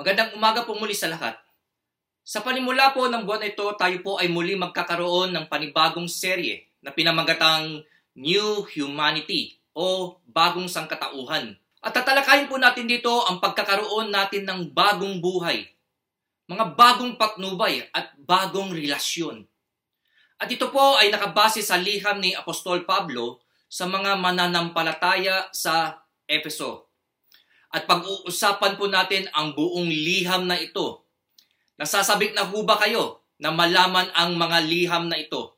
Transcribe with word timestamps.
Magandang 0.00 0.32
umaga 0.32 0.64
po 0.64 0.72
muli 0.72 0.96
sa 0.96 1.12
lahat. 1.12 1.36
Sa 2.24 2.40
panimula 2.40 2.96
po 2.96 3.04
ng 3.12 3.20
buwan 3.20 3.44
ito, 3.44 3.68
tayo 3.76 4.00
po 4.00 4.16
ay 4.16 4.32
muli 4.32 4.56
magkakaroon 4.56 5.28
ng 5.28 5.44
panibagong 5.44 6.08
serye 6.08 6.64
na 6.80 6.88
pinamagatang 6.88 7.84
New 8.16 8.64
Humanity 8.72 9.60
o 9.76 10.16
Bagong 10.24 10.72
Sangkatauhan. 10.72 11.52
At 11.84 11.92
tatalakayin 11.92 12.48
po 12.48 12.56
natin 12.56 12.88
dito 12.88 13.12
ang 13.28 13.44
pagkakaroon 13.44 14.08
natin 14.08 14.48
ng 14.48 14.72
bagong 14.72 15.20
buhay, 15.20 15.68
mga 16.48 16.80
bagong 16.80 17.20
patnubay 17.20 17.84
at 17.92 18.16
bagong 18.24 18.72
relasyon. 18.72 19.44
At 20.40 20.48
ito 20.48 20.72
po 20.72 20.96
ay 20.96 21.12
nakabase 21.12 21.60
sa 21.60 21.76
liham 21.76 22.24
ni 22.24 22.32
Apostol 22.32 22.88
Pablo 22.88 23.44
sa 23.68 23.84
mga 23.84 24.16
mananampalataya 24.16 25.52
sa 25.52 26.00
Efeso. 26.24 26.89
At 27.70 27.86
pag-uusapan 27.86 28.74
po 28.74 28.90
natin 28.90 29.30
ang 29.30 29.54
buong 29.54 29.86
liham 29.86 30.50
na 30.50 30.58
ito. 30.58 31.06
Nasasabik 31.78 32.34
na 32.34 32.42
ho 32.42 32.66
kayo 32.66 33.22
na 33.38 33.54
malaman 33.54 34.10
ang 34.12 34.34
mga 34.34 34.58
liham 34.66 35.06
na 35.06 35.16
ito? 35.16 35.54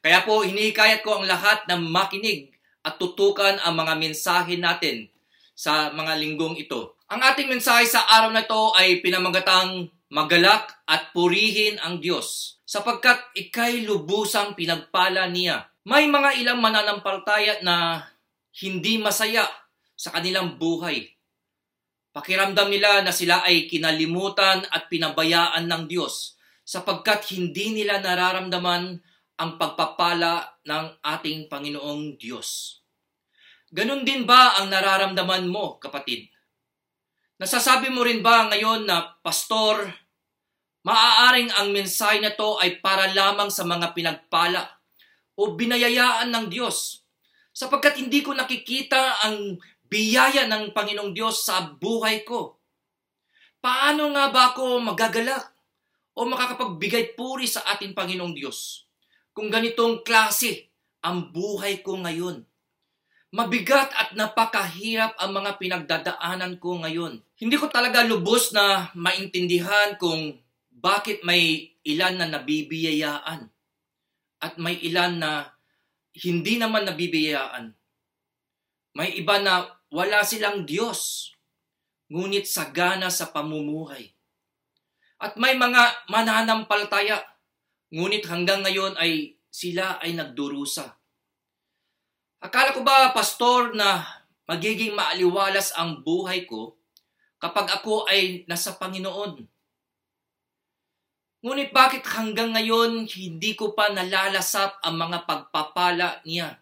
Kaya 0.00 0.22
po 0.24 0.46
hinihikayat 0.46 1.02
ko 1.04 1.20
ang 1.20 1.28
lahat 1.28 1.66
na 1.66 1.76
makinig 1.76 2.54
at 2.86 2.96
tutukan 2.96 3.60
ang 3.60 3.76
mga 3.76 3.98
mensahe 3.98 4.56
natin 4.56 5.10
sa 5.52 5.92
mga 5.92 6.16
linggong 6.16 6.56
ito. 6.56 6.96
Ang 7.10 7.20
ating 7.20 7.50
mensahe 7.50 7.84
sa 7.84 8.06
araw 8.08 8.32
na 8.32 8.46
ito 8.46 8.72
ay 8.78 9.02
pinamagatang 9.04 9.90
magalak 10.08 10.70
at 10.86 11.12
purihin 11.12 11.76
ang 11.82 12.00
Diyos 12.00 12.56
sapagkat 12.64 13.18
ikay 13.36 13.84
lubusang 13.84 14.54
pinagpala 14.54 15.26
niya. 15.28 15.68
May 15.82 16.06
mga 16.06 16.40
ilang 16.40 16.62
mananampalataya 16.62 17.60
na 17.66 18.06
hindi 18.62 18.96
masaya 18.96 19.44
sa 19.98 20.14
kanilang 20.14 20.56
buhay 20.56 21.19
Pakiramdam 22.10 22.66
nila 22.66 23.06
na 23.06 23.14
sila 23.14 23.46
ay 23.46 23.70
kinalimutan 23.70 24.66
at 24.66 24.90
pinabayaan 24.90 25.70
ng 25.70 25.86
Diyos 25.86 26.34
sapagkat 26.66 27.30
hindi 27.34 27.70
nila 27.70 28.02
nararamdaman 28.02 28.98
ang 29.40 29.50
pagpapala 29.56 30.58
ng 30.66 30.84
ating 31.00 31.46
Panginoong 31.46 32.18
Diyos. 32.18 32.82
Ganon 33.70 34.02
din 34.02 34.26
ba 34.26 34.58
ang 34.58 34.66
nararamdaman 34.66 35.46
mo, 35.46 35.78
kapatid? 35.78 36.26
Nasasabi 37.38 37.88
mo 37.88 38.02
rin 38.02 38.20
ba 38.20 38.50
ngayon 38.50 38.84
na, 38.84 39.16
Pastor, 39.22 39.86
maaaring 40.82 41.54
ang 41.56 41.70
mensahe 41.70 42.18
na 42.18 42.34
to 42.34 42.58
ay 42.58 42.82
para 42.82 43.08
lamang 43.14 43.48
sa 43.48 43.62
mga 43.62 43.94
pinagpala 43.94 44.66
o 45.38 45.54
binayayaan 45.54 46.28
ng 46.28 46.46
Diyos 46.50 47.00
sapagkat 47.54 47.96
hindi 48.02 48.20
ko 48.20 48.36
nakikita 48.36 49.24
ang 49.24 49.56
biyaya 49.90 50.46
ng 50.46 50.70
Panginoong 50.70 51.10
Diyos 51.10 51.42
sa 51.42 51.66
buhay 51.66 52.22
ko. 52.22 52.62
Paano 53.58 54.14
nga 54.14 54.30
ba 54.30 54.54
ako 54.54 54.78
magagalak 54.80 55.50
o 56.14 56.24
makakapagbigay 56.24 57.18
puri 57.18 57.44
sa 57.50 57.66
ating 57.74 57.92
Panginoong 57.92 58.32
Diyos 58.32 58.86
kung 59.34 59.50
ganitong 59.50 60.06
klase 60.06 60.70
ang 61.02 61.34
buhay 61.34 61.82
ko 61.82 61.98
ngayon? 62.00 62.46
Mabigat 63.30 63.94
at 63.94 64.10
napakahirap 64.18 65.14
ang 65.18 65.30
mga 65.30 65.54
pinagdadaanan 65.58 66.58
ko 66.58 66.82
ngayon. 66.82 67.22
Hindi 67.38 67.56
ko 67.58 67.70
talaga 67.70 68.02
lubos 68.02 68.50
na 68.50 68.90
maintindihan 68.94 69.94
kung 70.02 70.34
bakit 70.70 71.22
may 71.22 71.76
ilan 71.86 72.18
na 72.18 72.26
nabibiyayaan 72.26 73.46
at 74.40 74.52
may 74.56 74.80
ilan 74.82 75.20
na 75.20 75.52
hindi 76.16 76.58
naman 76.58 76.88
nabibiyayaan. 76.88 77.70
May 78.98 79.14
iba 79.22 79.38
na 79.38 79.79
wala 79.90 80.22
silang 80.22 80.62
Diyos, 80.62 81.30
ngunit 82.10 82.46
sagana 82.46 83.10
sa 83.10 83.30
pamumuhay. 83.30 84.10
At 85.20 85.36
may 85.36 85.58
mga 85.58 86.08
mananampalataya, 86.08 87.20
ngunit 87.92 88.24
hanggang 88.30 88.62
ngayon 88.64 88.96
ay 88.96 89.36
sila 89.50 89.98
ay 89.98 90.14
nagdurusa. 90.14 90.96
Akala 92.40 92.72
ko 92.72 92.80
ba, 92.80 93.12
pastor, 93.12 93.76
na 93.76 94.00
magiging 94.48 94.96
maaliwalas 94.96 95.76
ang 95.76 96.00
buhay 96.00 96.48
ko 96.48 96.80
kapag 97.36 97.68
ako 97.68 98.08
ay 98.08 98.48
nasa 98.48 98.78
Panginoon? 98.80 99.44
Ngunit 101.40 101.72
bakit 101.72 102.04
hanggang 102.04 102.52
ngayon 102.52 103.08
hindi 103.08 103.56
ko 103.56 103.72
pa 103.72 103.88
nalalasap 103.92 104.80
ang 104.84 104.96
mga 104.96 105.18
pagpapala 105.24 106.20
niya? 106.24 106.60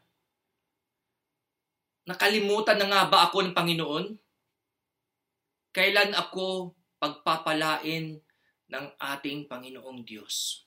Nakalimutan 2.09 2.81
na 2.81 2.89
nga 2.89 3.03
ba 3.13 3.29
ako 3.29 3.45
ng 3.45 3.53
Panginoon? 3.53 4.07
Kailan 5.77 6.17
ako 6.17 6.73
pagpapalain 6.97 8.17
ng 8.73 8.87
ating 8.97 9.45
Panginoong 9.45 10.01
Diyos? 10.09 10.65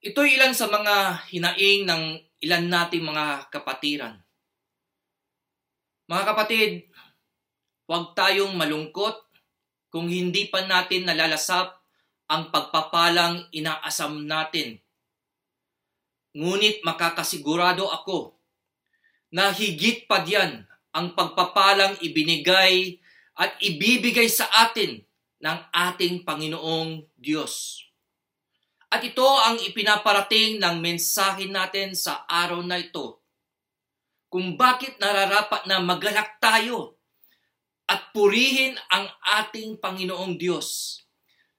Ito'y 0.00 0.40
ilan 0.40 0.56
sa 0.56 0.72
mga 0.72 1.28
hinaing 1.28 1.84
ng 1.84 2.02
ilan 2.48 2.64
nating 2.64 3.04
mga 3.04 3.52
kapatiran. 3.52 4.16
Mga 6.08 6.22
kapatid, 6.32 6.88
huwag 7.84 8.16
tayong 8.16 8.56
malungkot 8.56 9.20
kung 9.92 10.08
hindi 10.08 10.48
pa 10.48 10.64
natin 10.64 11.04
nalalasap 11.04 11.76
ang 12.32 12.48
pagpapalang 12.48 13.52
inaasam 13.52 14.24
natin. 14.24 14.80
Ngunit 16.32 16.80
makakasigurado 16.88 17.84
ako 17.92 18.35
na 19.36 19.52
higit 19.52 20.08
pa 20.08 20.24
diyan 20.24 20.64
ang 20.96 21.12
pagpapalang 21.12 22.00
ibinigay 22.00 22.96
at 23.36 23.52
ibibigay 23.60 24.32
sa 24.32 24.48
atin 24.64 25.04
ng 25.44 25.58
ating 25.76 26.24
Panginoong 26.24 27.04
Diyos. 27.12 27.84
At 28.88 29.04
ito 29.04 29.28
ang 29.28 29.60
ipinaparating 29.60 30.56
ng 30.56 30.80
mensahe 30.80 31.52
natin 31.52 31.92
sa 31.92 32.24
araw 32.24 32.64
na 32.64 32.80
ito. 32.80 33.20
Kung 34.32 34.56
bakit 34.56 34.96
nararapat 34.96 35.68
na 35.68 35.84
magalak 35.84 36.40
tayo 36.40 36.96
at 37.84 38.16
purihin 38.16 38.72
ang 38.88 39.04
ating 39.44 39.76
Panginoong 39.76 40.40
Diyos 40.40 40.98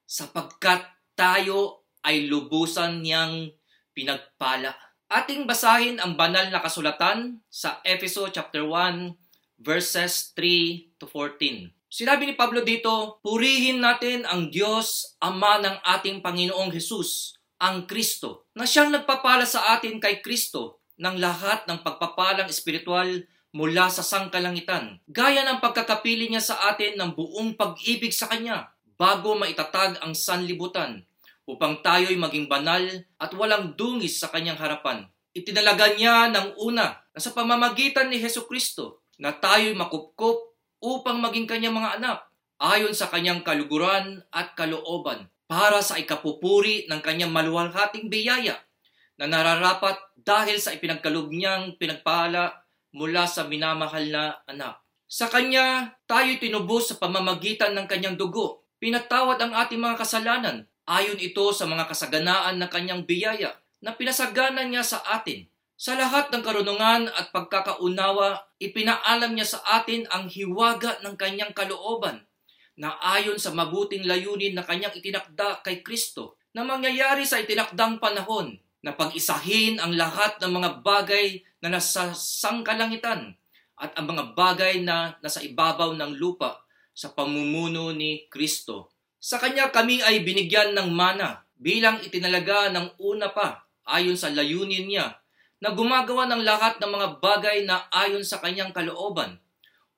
sapagkat 0.02 0.82
tayo 1.14 1.86
ay 2.02 2.26
lubusan 2.26 3.06
niyang 3.06 3.54
pinagpala. 3.94 4.87
Ating 5.08 5.48
basahin 5.48 5.96
ang 6.04 6.20
banal 6.20 6.52
na 6.52 6.60
kasulatan 6.60 7.40
sa 7.48 7.80
Efeso 7.80 8.28
chapter 8.28 8.60
1 8.60 9.16
verses 9.56 10.36
3 10.36 11.00
to 11.00 11.08
14. 11.08 11.72
Sinabi 11.88 12.28
ni 12.28 12.36
Pablo 12.36 12.60
dito, 12.60 13.16
purihin 13.24 13.80
natin 13.80 14.28
ang 14.28 14.52
Diyos, 14.52 15.16
Ama 15.16 15.64
ng 15.64 15.80
ating 15.96 16.20
Panginoong 16.20 16.68
Hesus, 16.76 17.40
ang 17.56 17.88
Kristo, 17.88 18.52
na 18.52 18.68
siyang 18.68 18.92
nagpapala 18.92 19.48
sa 19.48 19.80
atin 19.80 19.96
kay 19.96 20.20
Kristo 20.20 20.84
ng 21.00 21.16
lahat 21.16 21.64
ng 21.64 21.80
pagpapalang 21.80 22.52
espiritual 22.52 23.08
mula 23.56 23.88
sa 23.88 24.04
sangkalangitan, 24.04 25.00
gaya 25.08 25.40
ng 25.48 25.64
pagkakapili 25.64 26.28
niya 26.28 26.44
sa 26.44 26.68
atin 26.68 27.00
ng 27.00 27.16
buong 27.16 27.56
pag-ibig 27.56 28.12
sa 28.12 28.28
Kanya 28.28 28.76
bago 29.00 29.40
maitatag 29.40 30.04
ang 30.04 30.12
sanlibutan 30.12 31.07
upang 31.48 31.80
tayo'y 31.80 32.20
maging 32.20 32.44
banal 32.44 32.84
at 33.16 33.32
walang 33.32 33.72
dungis 33.72 34.20
sa 34.20 34.28
kanyang 34.28 34.60
harapan. 34.60 35.08
Itinalaga 35.32 35.96
niya 35.96 36.28
ng 36.28 36.60
una 36.60 36.92
na 36.92 37.18
sa 37.18 37.32
pamamagitan 37.32 38.12
ni 38.12 38.20
Heso 38.20 38.44
Kristo 38.44 39.08
na 39.16 39.32
tayo'y 39.32 39.72
makupkop 39.72 40.52
upang 40.84 41.24
maging 41.24 41.48
kanyang 41.48 41.80
mga 41.80 41.98
anak 41.98 42.18
ayon 42.60 42.92
sa 42.92 43.08
kanyang 43.08 43.40
kaluguran 43.40 44.20
at 44.28 44.52
kalooban 44.52 45.32
para 45.48 45.80
sa 45.80 45.96
ikapupuri 45.96 46.84
ng 46.84 47.00
kanyang 47.00 47.32
maluwalhating 47.32 48.12
biyaya 48.12 48.60
na 49.16 49.24
nararapat 49.26 49.96
dahil 50.20 50.60
sa 50.60 50.76
ipinagkalog 50.76 51.32
niyang 51.32 51.80
pinagpala 51.80 52.52
mula 52.92 53.24
sa 53.24 53.48
minamahal 53.48 54.04
na 54.12 54.36
anak. 54.44 54.84
Sa 55.08 55.32
kanya, 55.32 55.96
tayo 56.04 56.36
tinubos 56.36 56.92
sa 56.92 57.00
pamamagitan 57.00 57.72
ng 57.72 57.88
kanyang 57.88 58.20
dugo. 58.20 58.68
Pinatawad 58.76 59.40
ang 59.40 59.56
ating 59.56 59.80
mga 59.80 59.96
kasalanan 59.96 60.68
Ayon 60.88 61.20
ito 61.20 61.52
sa 61.52 61.68
mga 61.68 61.84
kasaganaan 61.84 62.56
ng 62.56 62.70
kanyang 62.72 63.04
biyaya 63.04 63.52
na 63.84 63.92
pinasagana 63.92 64.64
niya 64.64 64.80
sa 64.80 65.04
atin. 65.04 65.44
Sa 65.76 65.92
lahat 65.92 66.32
ng 66.32 66.40
karunungan 66.40 67.12
at 67.12 67.28
pagkakaunawa, 67.28 68.40
ipinaalam 68.56 69.36
niya 69.36 69.44
sa 69.44 69.60
atin 69.78 70.08
ang 70.08 70.32
hiwaga 70.32 70.96
ng 71.04 71.12
kanyang 71.20 71.52
kalooban 71.52 72.24
na 72.80 72.96
ayon 73.04 73.36
sa 73.36 73.52
mabuting 73.52 74.08
layunin 74.08 74.56
na 74.56 74.64
kanyang 74.64 74.96
itinakda 74.96 75.60
kay 75.60 75.84
Kristo 75.84 76.40
na 76.56 76.64
mangyayari 76.64 77.28
sa 77.28 77.36
itinakdang 77.36 78.00
panahon 78.00 78.56
na 78.80 78.96
pag-isahin 78.96 79.76
ang 79.76 79.92
lahat 79.92 80.40
ng 80.40 80.52
mga 80.56 80.70
bagay 80.80 81.44
na 81.60 81.68
nasa 81.68 82.16
sangkalangitan 82.16 83.36
at 83.76 83.92
ang 83.92 84.08
mga 84.08 84.32
bagay 84.32 84.80
na 84.80 85.20
nasa 85.20 85.44
ibabaw 85.44 85.92
ng 85.92 86.16
lupa 86.16 86.64
sa 86.96 87.12
pamumuno 87.12 87.92
ni 87.92 88.24
Kristo 88.32 88.97
sa 89.18 89.42
kanya 89.42 89.74
kami 89.74 89.98
ay 90.02 90.22
binigyan 90.22 90.74
ng 90.78 90.94
mana 90.94 91.42
bilang 91.58 91.98
itinalaga 91.98 92.70
ng 92.70 93.02
una 93.02 93.34
pa 93.34 93.66
ayon 93.82 94.14
sa 94.14 94.30
layunin 94.30 94.86
niya 94.86 95.18
na 95.58 95.74
gumagawa 95.74 96.30
ng 96.30 96.42
lahat 96.46 96.78
ng 96.78 96.90
mga 96.90 97.08
bagay 97.18 97.58
na 97.66 97.90
ayon 97.90 98.22
sa 98.22 98.38
kanyang 98.38 98.70
kalooban 98.70 99.42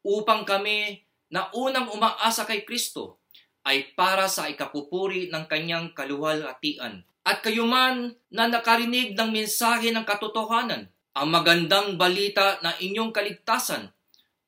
upang 0.00 0.48
kami 0.48 1.04
na 1.28 1.52
unang 1.52 1.92
umaasa 1.92 2.48
kay 2.48 2.64
Kristo 2.64 3.20
ay 3.60 3.92
para 3.92 4.24
sa 4.24 4.48
ikapupuri 4.48 5.28
ng 5.28 5.44
kanyang 5.44 5.92
kaluwalhatian. 5.92 7.04
At 7.20 7.44
kayo 7.44 7.68
man 7.68 8.16
na 8.32 8.48
nakarinig 8.48 9.12
ng 9.12 9.28
mensahe 9.28 9.92
ng 9.92 10.08
katotohanan, 10.08 10.88
ang 11.12 11.28
magandang 11.28 12.00
balita 12.00 12.56
na 12.64 12.72
inyong 12.80 13.12
kaligtasan 13.12 13.92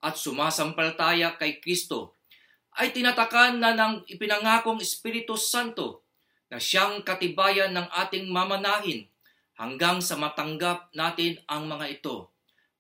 at 0.01 0.15
sumasampalataya 0.17 1.37
kay 1.37 1.61
Kristo, 1.61 2.17
ay 2.81 2.93
tinatakan 2.97 3.61
na 3.61 3.77
ng 3.77 4.09
ipinangakong 4.09 4.81
Espiritu 4.81 5.37
Santo 5.37 6.09
na 6.49 6.57
siyang 6.57 7.05
katibayan 7.05 7.73
ng 7.73 7.89
ating 8.05 8.29
mamanahin 8.29 9.09
hanggang 9.57 10.01
sa 10.01 10.17
matanggap 10.17 10.89
natin 10.97 11.41
ang 11.49 11.69
mga 11.69 12.01
ito 12.01 12.33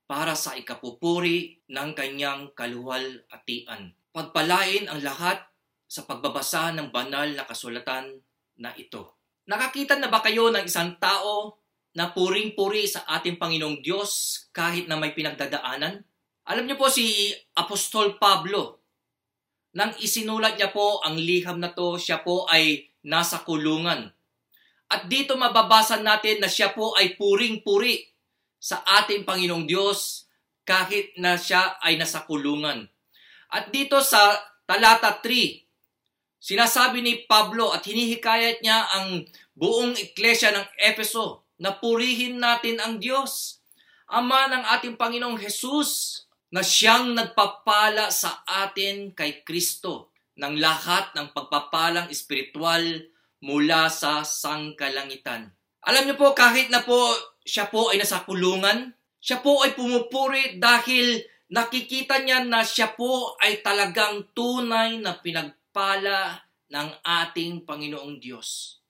para 0.08 0.36
sa 0.36 0.52
ikapupuri 0.56 1.64
ng 1.72 1.96
kanyang 1.96 2.52
kaluwalhatian. 2.52 3.96
Pagpalain 4.12 4.88
ang 4.92 5.00
lahat 5.00 5.40
sa 5.88 6.04
pagbabasa 6.04 6.72
ng 6.76 6.92
banal 6.92 7.32
na 7.32 7.48
kasulatan 7.48 8.20
na 8.60 8.76
ito. 8.76 9.16
Nakakita 9.48 9.96
na 9.96 10.12
ba 10.12 10.20
kayo 10.20 10.52
ng 10.52 10.68
isang 10.68 11.00
tao 11.00 11.56
na 11.96 12.12
puring-puri 12.12 12.88
sa 12.88 13.08
ating 13.08 13.40
Panginoong 13.40 13.80
Diyos 13.80 14.44
kahit 14.52 14.88
na 14.88 14.96
may 15.00 15.16
pinagdadaanan? 15.16 16.04
Alam 16.48 16.64
niyo 16.66 16.76
po 16.76 16.92
si 16.92 17.32
Apostol 17.56 18.20
Pablo, 18.20 18.81
nang 19.72 19.92
isinulat 19.96 20.60
niya 20.60 20.68
po 20.68 21.00
ang 21.00 21.16
liham 21.16 21.56
na 21.56 21.72
to, 21.72 21.96
siya 21.96 22.20
po 22.20 22.44
ay 22.48 22.92
nasa 23.08 23.40
kulungan. 23.40 24.12
At 24.92 25.08
dito 25.08 25.34
mababasa 25.40 25.96
natin 26.04 26.44
na 26.44 26.48
siya 26.52 26.76
po 26.76 26.92
ay 27.00 27.16
puring-puri 27.16 28.04
sa 28.60 28.84
ating 28.84 29.24
Panginoong 29.24 29.64
Diyos 29.64 30.28
kahit 30.68 31.16
na 31.16 31.40
siya 31.40 31.80
ay 31.80 31.96
nasa 31.96 32.28
kulungan. 32.28 32.84
At 33.48 33.72
dito 33.72 34.04
sa 34.04 34.36
talata 34.68 35.18
3, 35.24 35.62
Sinasabi 36.42 37.06
ni 37.06 37.22
Pablo 37.22 37.70
at 37.70 37.86
hinihikayat 37.86 38.66
niya 38.66 38.82
ang 38.98 39.22
buong 39.54 39.94
iglesia 39.94 40.50
ng 40.50 40.66
Efeso 40.74 41.46
na 41.62 41.70
purihin 41.70 42.42
natin 42.42 42.82
ang 42.82 42.98
Diyos, 42.98 43.62
Ama 44.10 44.50
ng 44.50 44.64
ating 44.76 44.98
Panginoong 44.98 45.38
Jesus, 45.38 46.20
na 46.52 46.60
siyang 46.60 47.16
nagpapala 47.16 48.12
sa 48.12 48.44
atin 48.44 49.16
kay 49.16 49.40
Kristo 49.40 50.12
ng 50.36 50.60
lahat 50.60 51.16
ng 51.16 51.32
pagpapalang 51.32 52.12
espiritual 52.12 53.08
mula 53.40 53.88
sa 53.88 54.20
sangkalangitan. 54.20 55.48
Alam 55.82 56.06
niyo 56.06 56.16
po, 56.20 56.36
kahit 56.36 56.68
na 56.68 56.84
po 56.84 57.16
siya 57.42 57.66
po 57.72 57.90
ay 57.90 57.98
nasa 57.98 58.22
kulungan, 58.22 58.92
siya 59.18 59.40
po 59.40 59.64
ay 59.64 59.74
pumupuri 59.74 60.60
dahil 60.60 61.24
nakikita 61.50 62.22
niya 62.22 62.44
na 62.44 62.62
siya 62.62 62.92
po 62.94 63.34
ay 63.40 63.64
talagang 63.64 64.30
tunay 64.36 65.00
na 65.00 65.18
pinag 65.18 65.56
pala 65.72 66.36
ng 66.68 66.88
ating 67.00 67.64
Panginoong 67.64 68.20
Diyos. 68.20 68.80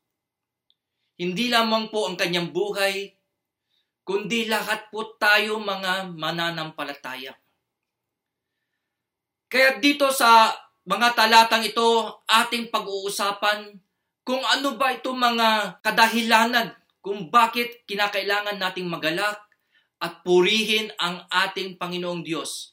Hindi 1.17 1.47
lamang 1.47 1.95
po 1.95 2.11
ang 2.11 2.19
kanyang 2.19 2.51
buhay, 2.51 3.15
kundi 4.03 4.51
lahat 4.51 4.91
po 4.91 5.15
tayo 5.17 5.63
mga 5.63 6.11
mananampalataya. 6.11 7.42
Kaya 9.53 9.77
dito 9.77 10.09
sa 10.09 10.49
mga 10.89 11.13
talatang 11.13 11.61
ito, 11.61 12.09
ating 12.25 12.73
pag-uusapan 12.73 13.77
kung 14.25 14.41
ano 14.41 14.81
ba 14.81 14.97
ito 14.97 15.13
mga 15.13 15.77
kadahilanan 15.85 16.73
kung 17.05 17.29
bakit 17.29 17.85
kinakailangan 17.85 18.57
nating 18.57 18.89
magalak 18.89 19.37
at 20.01 20.25
purihin 20.25 20.89
ang 20.97 21.29
ating 21.29 21.77
Panginoong 21.77 22.25
Diyos. 22.25 22.73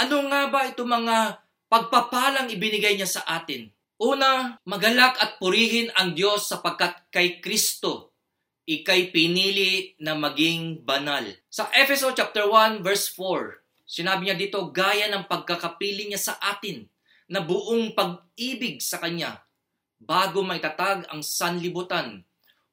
Ano 0.00 0.24
nga 0.32 0.48
ba 0.48 0.64
ito 0.64 0.88
mga 0.88 1.36
pagpapalang 1.68 2.48
ibinigay 2.48 2.96
niya 2.96 3.20
sa 3.20 3.22
atin. 3.36 3.68
Una, 4.00 4.56
magalak 4.64 5.20
at 5.20 5.36
purihin 5.36 5.92
ang 6.00 6.16
Diyos 6.16 6.48
sapagkat 6.48 7.12
kay 7.12 7.44
Kristo 7.44 8.16
ikay 8.64 9.12
pinili 9.12 9.94
na 10.00 10.16
maging 10.16 10.80
banal. 10.80 11.28
Sa 11.52 11.68
Efeso 11.76 12.10
chapter 12.16 12.48
1 12.48 12.80
verse 12.80 13.12
4, 13.12 13.65
sinabi 13.86 14.28
niya 14.28 14.36
dito 14.36 14.58
gaya 14.74 15.06
ng 15.08 15.30
pagkakapili 15.30 16.10
niya 16.10 16.20
sa 16.20 16.34
atin 16.42 16.84
na 17.30 17.40
buong 17.42 17.94
pag-ibig 17.94 18.82
sa 18.82 18.98
kanya 18.98 19.46
bago 19.96 20.44
maitatag 20.44 21.08
ang 21.08 21.24
sanlibutan 21.24 22.26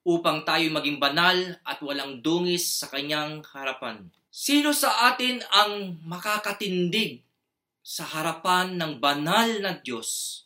upang 0.04 0.44
tayo 0.44 0.68
maging 0.68 1.00
banal 1.00 1.38
at 1.64 1.80
walang 1.80 2.20
dungis 2.20 2.84
sa 2.84 2.92
kanyang 2.92 3.40
harapan. 3.56 4.12
Sino 4.28 4.76
sa 4.76 5.14
atin 5.14 5.40
ang 5.54 6.04
makakatindig 6.04 7.24
sa 7.80 8.04
harapan 8.04 8.76
ng 8.76 9.00
banal 9.00 9.64
na 9.64 9.80
Diyos. 9.80 10.44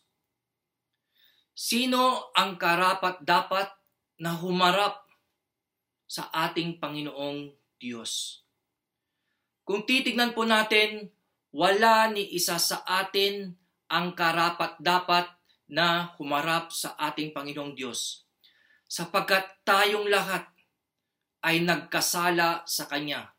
Sino 1.58 2.30
ang 2.38 2.62
karapat 2.62 3.26
dapat 3.26 3.70
na 4.22 4.38
humarap 4.38 5.10
sa 6.06 6.30
ating 6.30 6.78
Panginoong 6.78 7.50
Diyos? 7.82 8.46
Kung 9.68 9.84
titignan 9.84 10.32
po 10.32 10.48
natin, 10.48 11.12
wala 11.52 12.08
ni 12.08 12.24
isa 12.32 12.56
sa 12.56 12.88
atin 12.88 13.52
ang 13.92 14.16
karapat 14.16 14.80
dapat 14.80 15.28
na 15.68 16.16
humarap 16.16 16.72
sa 16.72 16.96
ating 16.96 17.36
Panginoong 17.36 17.76
Diyos 17.76 18.24
sapagkat 18.88 19.44
tayong 19.68 20.08
lahat 20.08 20.48
ay 21.44 21.60
nagkasala 21.68 22.64
sa 22.64 22.88
Kanya 22.88 23.36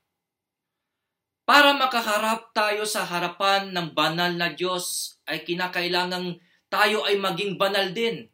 para 1.49 1.73
makaharap 1.73 2.53
tayo 2.53 2.85
sa 2.85 3.09
harapan 3.09 3.73
ng 3.73 3.97
banal 3.97 4.37
na 4.37 4.53
Diyos 4.53 5.17
ay 5.25 5.49
kinakailangang 5.49 6.37
tayo 6.69 7.09
ay 7.09 7.17
maging 7.17 7.57
banal 7.57 7.89
din. 7.97 8.29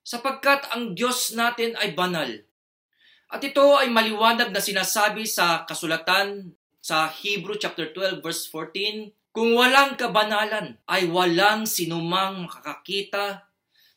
Sapagkat 0.00 0.72
ang 0.72 0.96
Diyos 0.96 1.36
natin 1.36 1.76
ay 1.76 1.92
banal. 1.92 2.32
At 3.28 3.44
ito 3.44 3.76
ay 3.76 3.92
maliwanag 3.92 4.56
na 4.56 4.60
sinasabi 4.64 5.28
sa 5.28 5.68
kasulatan 5.68 6.48
sa 6.84 7.08
Hebrew 7.08 7.56
chapter 7.56 7.96
12 7.96 8.20
verse 8.20 8.44
14, 8.52 9.08
kung 9.32 9.56
walang 9.56 9.96
kabanalan 9.96 10.76
ay 10.84 11.08
walang 11.08 11.64
sinumang 11.64 12.44
makakakita 12.44 13.48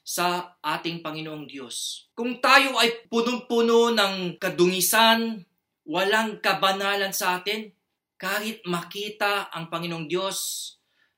sa 0.08 0.56
ating 0.64 1.04
Panginoong 1.04 1.44
Diyos. 1.52 2.08
Kung 2.16 2.40
tayo 2.40 2.80
ay 2.80 3.12
punong-puno 3.12 3.92
ng 3.92 4.40
kadungisan, 4.40 5.44
walang 5.84 6.40
kabanalan 6.40 7.12
sa 7.12 7.44
atin, 7.44 7.76
kahit 8.16 8.64
makita 8.64 9.52
ang 9.52 9.68
Panginoong 9.68 10.08
Diyos, 10.08 10.72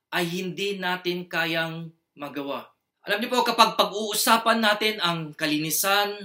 ay 0.10 0.26
hindi 0.26 0.82
natin 0.82 1.30
kayang 1.30 1.94
magawa. 2.18 2.66
Alam 3.06 3.22
niyo 3.22 3.30
po, 3.30 3.46
kapag 3.46 3.78
pag-uusapan 3.78 4.58
natin 4.58 4.98
ang 5.06 5.38
kalinisan 5.38 6.18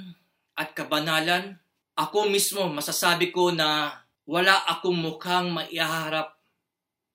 at 0.57 0.73
kabanalan, 0.73 1.61
ako 1.95 2.33
mismo 2.33 2.65
masasabi 2.73 3.29
ko 3.29 3.53
na 3.53 4.03
wala 4.25 4.57
akong 4.69 4.97
mukhang 4.97 5.53
maiharap 5.53 6.33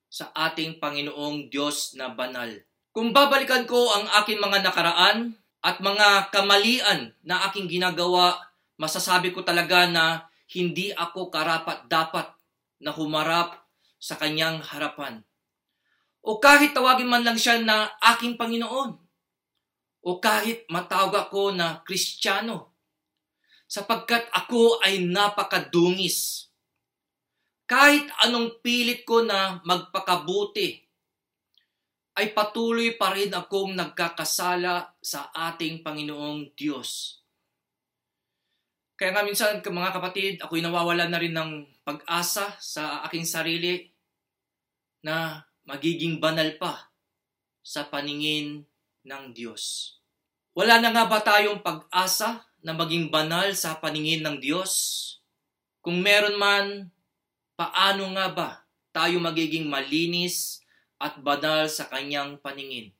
sa 0.09 0.33
ating 0.33 0.81
Panginoong 0.81 1.49
Diyos 1.53 1.93
na 1.97 2.09
banal. 2.09 2.49
Kung 2.89 3.13
babalikan 3.13 3.69
ko 3.69 3.93
ang 3.93 4.09
aking 4.21 4.41
mga 4.41 4.65
nakaraan 4.65 5.37
at 5.61 5.77
mga 5.77 6.33
kamalian 6.33 7.13
na 7.21 7.45
aking 7.49 7.69
ginagawa, 7.69 8.41
masasabi 8.81 9.29
ko 9.29 9.45
talaga 9.45 9.85
na 9.85 10.25
hindi 10.49 10.89
ako 10.89 11.29
karapat 11.29 11.85
dapat 11.85 12.25
na 12.81 12.89
humarap 12.89 13.61
sa 14.01 14.17
kanyang 14.17 14.63
harapan. 14.65 15.21
O 16.25 16.41
kahit 16.41 16.73
tawagin 16.73 17.07
man 17.07 17.21
lang 17.21 17.37
siya 17.37 17.61
na 17.61 17.93
aking 18.15 18.35
Panginoon. 18.35 18.97
O 20.01 20.17
kahit 20.17 20.65
matawag 20.71 21.29
ako 21.29 21.53
na 21.53 21.85
Kristiyano. 21.85 22.73
Sapagkat 23.69 24.25
ako 24.33 24.81
ay 24.81 25.05
napakadungis. 25.05 26.48
Kahit 27.69 28.09
anong 28.25 28.65
pilit 28.65 29.05
ko 29.05 29.21
na 29.21 29.61
magpakabuti, 29.61 30.81
ay 32.17 32.33
patuloy 32.33 32.97
pa 32.97 33.13
rin 33.13 33.29
akong 33.29 33.77
nagkakasala 33.77 34.97
sa 34.97 35.29
ating 35.29 35.85
Panginoong 35.85 36.57
Diyos. 36.57 37.21
Kaya 38.97 39.13
nga 39.13 39.23
minsan, 39.23 39.61
mga 39.61 39.95
kapatid, 39.95 40.41
ako'y 40.41 40.65
nawawala 40.65 41.07
na 41.07 41.21
rin 41.21 41.31
ng 41.31 41.63
pag-asa 41.85 42.57
sa 42.57 43.05
aking 43.07 43.23
sarili 43.23 43.87
na 45.05 45.45
magiging 45.63 46.19
banal 46.19 46.49
pa 46.59 46.89
sa 47.63 47.85
paningin 47.87 48.65
ng 49.05 49.23
Diyos. 49.31 49.95
Wala 50.57 50.81
na 50.81 50.91
nga 50.91 51.05
ba 51.07 51.23
tayong 51.23 51.63
pag-asa 51.63 52.43
na 52.65 52.75
maging 52.75 53.07
banal 53.07 53.53
sa 53.55 53.79
paningin 53.79 54.25
ng 54.25 54.41
Diyos? 54.41 54.73
Kung 55.79 56.03
meron 56.03 56.35
man, 56.35 56.91
paano 57.59 58.15
nga 58.15 58.31
ba 58.31 58.49
tayo 58.95 59.19
magiging 59.19 59.67
malinis 59.67 60.63
at 60.95 61.19
banal 61.19 61.67
sa 61.67 61.91
kanyang 61.91 62.39
paningin? 62.39 62.95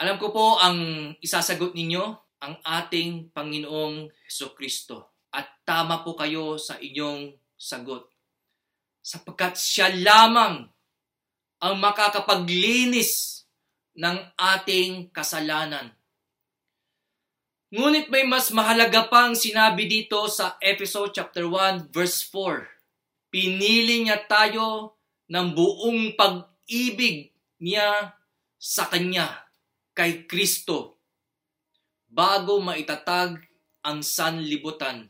Alam 0.00 0.16
ko 0.16 0.32
po 0.32 0.56
ang 0.56 1.12
isasagot 1.20 1.76
ninyo, 1.76 2.04
ang 2.40 2.56
ating 2.64 3.28
Panginoong 3.36 4.08
Heso 4.24 4.56
Kristo 4.56 5.28
at 5.28 5.60
tama 5.68 6.00
po 6.00 6.16
kayo 6.16 6.56
sa 6.56 6.80
inyong 6.80 7.36
sagot. 7.60 8.08
Sapagkat 9.04 9.60
siya 9.60 9.92
lamang 9.92 10.64
ang 11.60 11.74
makakapaglinis 11.76 13.44
ng 14.00 14.16
ating 14.40 15.12
kasalanan. 15.12 15.92
Ngunit 17.68 18.08
may 18.08 18.24
mas 18.24 18.48
mahalaga 18.48 19.04
pang 19.12 19.36
sinabi 19.36 19.84
dito 19.84 20.24
sa 20.32 20.56
episode 20.64 21.12
chapter 21.12 21.44
1 21.44 21.92
verse 21.92 22.24
4. 22.32 22.79
Pinili 23.30 24.02
niya 24.02 24.18
tayo 24.26 24.98
ng 25.30 25.54
buong 25.54 26.18
pag-ibig 26.18 27.30
niya 27.62 28.18
sa 28.58 28.90
Kanya, 28.90 29.46
kay 29.94 30.26
Kristo, 30.26 30.98
bago 32.10 32.58
maitatag 32.58 33.38
ang 33.86 34.02
sanlibutan. 34.02 35.06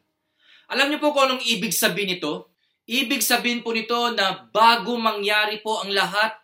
Alam 0.69 0.93
niyo 0.93 0.99
po 1.01 1.17
kung 1.17 1.27
anong 1.27 1.45
ibig 1.49 1.73
sabihin 1.73 2.15
nito? 2.15 2.53
Ibig 2.85 3.25
sabihin 3.25 3.65
po 3.65 3.73
nito 3.73 4.13
na 4.13 4.47
bago 4.53 5.01
mangyari 5.01 5.65
po 5.65 5.81
ang 5.81 5.91
lahat, 5.91 6.37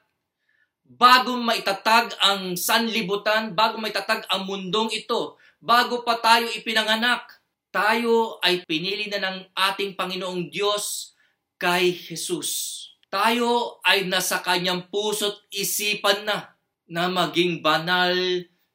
bago 0.80 1.36
maitatag 1.36 2.16
ang 2.24 2.56
sanlibutan, 2.56 3.52
bago 3.52 3.76
maitatag 3.76 4.24
ang 4.32 4.48
mundong 4.48 4.90
ito, 4.96 5.36
bago 5.60 6.00
pa 6.06 6.16
tayo 6.18 6.48
ipinanganak, 6.56 7.28
tayo 7.68 8.40
ay 8.40 8.64
pinili 8.64 9.12
na 9.12 9.20
ng 9.20 9.52
ating 9.52 9.92
Panginoong 9.98 10.48
Diyos 10.48 11.15
kay 11.56 11.92
Jesus. 11.92 12.82
Tayo 13.08 13.80
ay 13.86 14.04
nasa 14.08 14.44
kanyang 14.44 14.92
puso't 14.92 15.48
isipan 15.52 16.28
na 16.28 16.56
na 16.86 17.10
maging 17.10 17.64
banal 17.64 18.14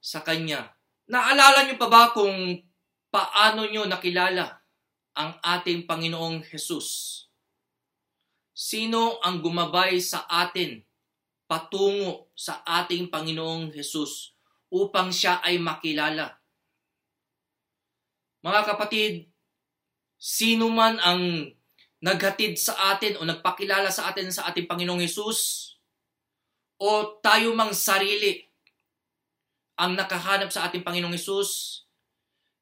sa 0.02 0.26
kanya. 0.26 0.74
Naalala 1.08 1.68
niyo 1.68 1.78
pa 1.80 1.88
ba 1.88 2.04
kung 2.12 2.60
paano 3.12 3.68
niyo 3.68 3.86
nakilala 3.86 4.64
ang 5.16 5.38
ating 5.44 5.86
Panginoong 5.86 6.44
Jesus? 6.48 7.20
Sino 8.52 9.20
ang 9.24 9.40
gumabay 9.40 10.00
sa 10.00 10.28
atin 10.28 10.80
patungo 11.48 12.32
sa 12.32 12.64
ating 12.64 13.12
Panginoong 13.12 13.76
Jesus 13.76 14.36
upang 14.72 15.12
siya 15.12 15.44
ay 15.44 15.60
makilala? 15.60 16.40
Mga 18.42 18.62
kapatid, 18.74 19.30
sino 20.18 20.72
man 20.72 20.98
ang 21.04 21.52
naghatid 22.02 22.58
sa 22.58 22.98
atin 22.98 23.16
o 23.22 23.26
nagpakilala 23.26 23.94
sa 23.94 24.10
atin 24.10 24.34
sa 24.34 24.50
ating 24.50 24.66
Panginoong 24.66 25.06
Hesus 25.06 25.72
o 26.82 27.22
tayo 27.22 27.54
mang 27.54 27.78
sarili 27.78 28.42
ang 29.78 29.94
nakahanap 29.94 30.50
sa 30.50 30.66
ating 30.66 30.82
Panginoong 30.82 31.14
Hesus, 31.14 31.82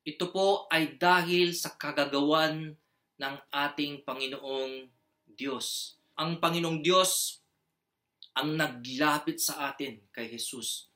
ito 0.03 0.31
po 0.31 0.67
ay 0.71 0.99
dahil 0.99 1.55
sa 1.55 1.75
kagagawan 1.75 2.75
ng 3.19 3.35
ating 3.51 4.03
Panginoong 4.07 4.87
Diyos. 5.27 5.99
Ang 6.19 6.39
Panginoong 6.39 6.79
Diyos 6.83 7.39
ang 8.35 8.55
naglapit 8.55 9.39
sa 9.43 9.71
atin 9.71 9.99
kay 10.15 10.31
Jesus. 10.31 10.87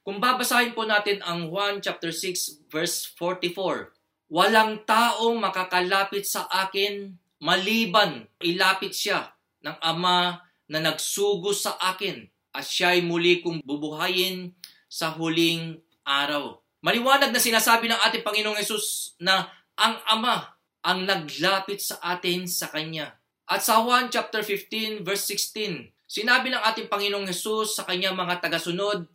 Kung 0.00 0.16
babasahin 0.16 0.72
po 0.72 0.88
natin 0.88 1.20
ang 1.20 1.52
1 1.52 1.84
chapter 1.84 2.08
6 2.08 2.72
verse 2.72 3.08
44, 3.18 3.92
Walang 4.32 4.82
taong 4.88 5.38
makakalapit 5.38 6.26
sa 6.26 6.48
akin 6.50 7.14
maliban 7.40 8.24
ilapit 8.40 8.96
siya 8.96 9.36
ng 9.64 9.76
Ama 9.82 10.40
na 10.66 10.78
nagsugo 10.82 11.52
sa 11.52 11.76
akin 11.78 12.26
at 12.56 12.64
siya'y 12.64 13.04
muli 13.04 13.44
kong 13.44 13.62
bubuhayin 13.62 14.56
sa 14.88 15.12
huling 15.12 15.76
araw. 16.06 16.56
Maliwanag 16.80 17.34
na 17.34 17.42
sinasabi 17.42 17.90
ng 17.90 18.00
ating 18.08 18.24
Panginoong 18.24 18.58
Yesus 18.58 19.18
na 19.20 19.50
ang 19.76 20.00
Ama 20.08 20.56
ang 20.86 21.02
naglapit 21.02 21.82
sa 21.82 21.98
atin 22.00 22.46
sa 22.46 22.70
Kanya. 22.70 23.18
At 23.46 23.62
sa 23.62 23.82
1 23.82 24.10
chapter 24.10 24.42
15 24.42 25.02
verse 25.02 25.26
16, 25.30 25.92
sinabi 26.06 26.50
ng 26.50 26.62
ating 26.62 26.90
Panginoong 26.90 27.26
Yesus 27.26 27.78
sa 27.78 27.86
kanyang 27.86 28.18
mga 28.18 28.42
tagasunod, 28.42 29.06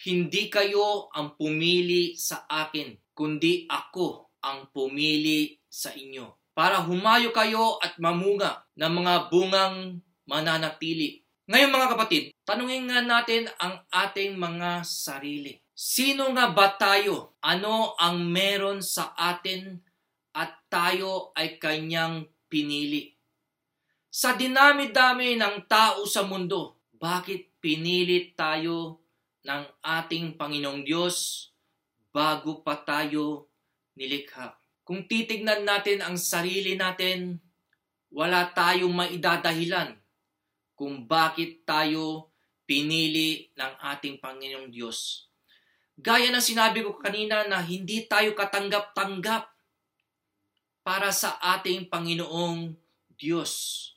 Hindi 0.00 0.48
kayo 0.48 1.12
ang 1.12 1.36
pumili 1.36 2.16
sa 2.16 2.48
akin, 2.48 3.12
kundi 3.12 3.68
ako 3.68 4.32
ang 4.40 4.72
pumili 4.72 5.60
sa 5.68 5.92
inyo 5.92 6.39
para 6.60 6.84
humayo 6.84 7.32
kayo 7.32 7.80
at 7.80 7.96
mamunga 7.96 8.68
ng 8.76 8.92
mga 9.00 9.32
bungang 9.32 10.04
mananatili. 10.28 11.24
Ngayon 11.48 11.72
mga 11.72 11.88
kapatid, 11.96 12.36
tanungin 12.44 12.84
nga 12.84 13.00
natin 13.00 13.48
ang 13.56 13.80
ating 13.88 14.36
mga 14.36 14.84
sarili. 14.84 15.56
Sino 15.72 16.28
nga 16.36 16.52
ba 16.52 16.76
tayo? 16.76 17.32
Ano 17.40 17.96
ang 17.96 18.28
meron 18.28 18.84
sa 18.84 19.16
atin 19.16 19.80
at 20.36 20.52
tayo 20.68 21.32
ay 21.32 21.56
kanyang 21.56 22.28
pinili? 22.44 23.16
Sa 24.12 24.36
dinami-dami 24.36 25.40
ng 25.40 25.64
tao 25.64 26.04
sa 26.04 26.28
mundo, 26.28 26.84
bakit 26.92 27.56
pinili 27.56 28.36
tayo 28.36 29.00
ng 29.48 29.64
ating 29.80 30.36
Panginoong 30.36 30.84
Diyos 30.84 31.48
bago 32.12 32.60
pa 32.60 32.76
tayo 32.84 33.48
nilikha. 33.96 34.59
Kung 34.90 35.06
titignan 35.06 35.62
natin 35.62 36.02
ang 36.02 36.18
sarili 36.18 36.74
natin, 36.74 37.38
wala 38.10 38.50
tayong 38.50 38.90
maidadahilan 38.90 39.94
kung 40.74 41.06
bakit 41.06 41.62
tayo 41.62 42.34
pinili 42.66 43.54
ng 43.54 43.72
ating 43.86 44.18
Panginoong 44.18 44.66
Diyos. 44.66 45.30
Gaya 45.94 46.34
ng 46.34 46.42
sinabi 46.42 46.82
ko 46.82 46.98
kanina 46.98 47.46
na 47.46 47.62
hindi 47.62 48.02
tayo 48.10 48.34
katanggap-tanggap 48.34 49.46
para 50.82 51.14
sa 51.14 51.38
ating 51.38 51.86
Panginoong 51.86 52.74
Diyos. 53.14 53.94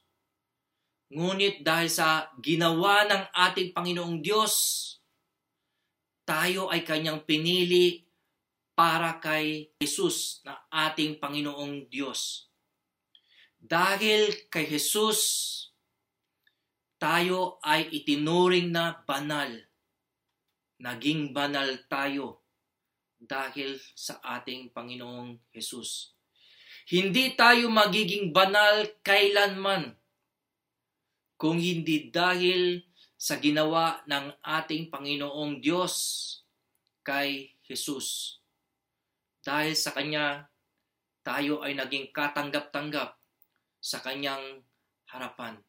Ngunit 1.09 1.65
dahil 1.65 1.89
sa 1.89 2.29
ginawa 2.37 3.09
ng 3.09 3.23
ating 3.33 3.73
Panginoong 3.73 4.21
Diyos, 4.21 4.53
tayo 6.21 6.69
ay 6.69 6.85
kanyang 6.85 7.25
pinili 7.25 8.02
para 8.73 9.21
kay 9.21 9.69
Jesus 9.77 10.41
na 10.41 10.57
ating 10.69 11.21
Panginoong 11.21 11.89
Diyos. 11.89 12.49
Dahil 13.61 14.49
kay 14.49 14.67
Jesus, 14.67 15.21
tayo 16.97 17.61
ay 17.63 17.87
itinuring 17.93 18.73
na 18.73 18.97
banal. 19.05 19.53
Naging 20.81 21.31
banal 21.31 21.85
tayo 21.87 22.43
dahil 23.23 23.79
sa 23.95 24.19
ating 24.19 24.75
Panginoong 24.75 25.39
Jesus. 25.55 26.11
Hindi 26.89 27.31
tayo 27.39 27.71
magiging 27.71 28.35
banal 28.35 28.83
kailanman 28.99 29.95
kung 31.39 31.55
hindi 31.55 32.11
dahil 32.11 32.83
sa 33.15 33.39
ginawa 33.39 34.03
ng 34.03 34.35
ating 34.43 34.91
Panginoong 34.91 35.63
Diyos 35.63 35.95
kay 37.07 37.55
Jesus. 37.63 38.39
Dahil 39.43 39.75
sa 39.75 39.91
Kanya, 39.91 40.47
tayo 41.19 41.59
ay 41.59 41.75
naging 41.75 42.15
katanggap-tanggap 42.15 43.19
sa 43.83 43.99
Kanyang 43.99 44.63
harapan. 45.11 45.59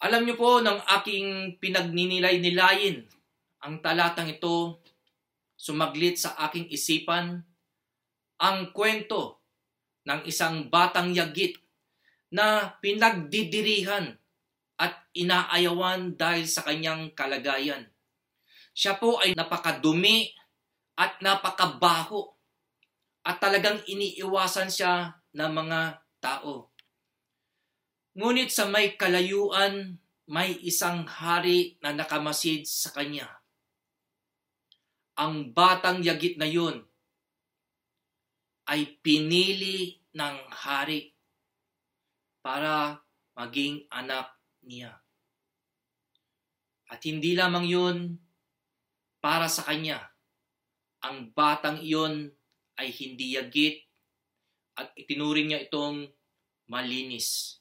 Alam 0.00 0.24
niyo 0.24 0.40
po, 0.40 0.64
ng 0.64 0.80
aking 0.98 1.60
pinagninilay-nilayin, 1.60 3.04
ang 3.62 3.78
talatang 3.84 4.32
ito 4.32 4.82
sumaglit 5.54 6.18
sa 6.18 6.34
aking 6.48 6.66
isipan 6.72 7.38
ang 8.42 8.74
kwento 8.74 9.38
ng 10.02 10.26
isang 10.26 10.66
batang 10.66 11.14
yagit 11.14 11.54
na 12.34 12.74
pinagdidirihan 12.82 14.18
at 14.82 15.06
inaayawan 15.14 16.18
dahil 16.18 16.50
sa 16.50 16.66
kanyang 16.66 17.14
kalagayan. 17.14 17.86
Siya 18.74 18.98
po 18.98 19.22
ay 19.22 19.38
napakadumi 19.38 20.34
at 21.02 21.18
napakabaho 21.18 22.30
at 23.26 23.42
talagang 23.42 23.82
iniiwasan 23.90 24.70
siya 24.70 25.18
ng 25.34 25.50
mga 25.50 25.98
tao. 26.22 26.70
Ngunit 28.14 28.54
sa 28.54 28.70
may 28.70 28.94
kalayuan, 28.94 29.98
may 30.30 30.54
isang 30.62 31.02
hari 31.02 31.74
na 31.82 31.90
nakamasid 31.90 32.62
sa 32.70 32.94
kanya. 32.94 33.26
Ang 35.18 35.50
batang 35.50 36.06
yagit 36.06 36.38
na 36.38 36.46
yun 36.46 36.86
ay 38.70 39.02
pinili 39.02 39.98
ng 40.14 40.36
hari 40.54 41.10
para 42.46 43.02
maging 43.34 43.90
anak 43.90 44.30
niya. 44.62 45.02
At 46.86 47.02
hindi 47.02 47.34
lamang 47.34 47.66
yun 47.66 47.96
para 49.18 49.48
sa 49.48 49.66
kanya, 49.66 50.11
ang 51.02 51.34
batang 51.34 51.82
iyon 51.82 52.30
ay 52.78 52.88
hindi 52.94 53.34
yagit 53.34 53.82
at 54.78 54.94
itinuring 54.96 55.52
niya 55.52 55.66
itong 55.68 56.08
malinis. 56.70 57.58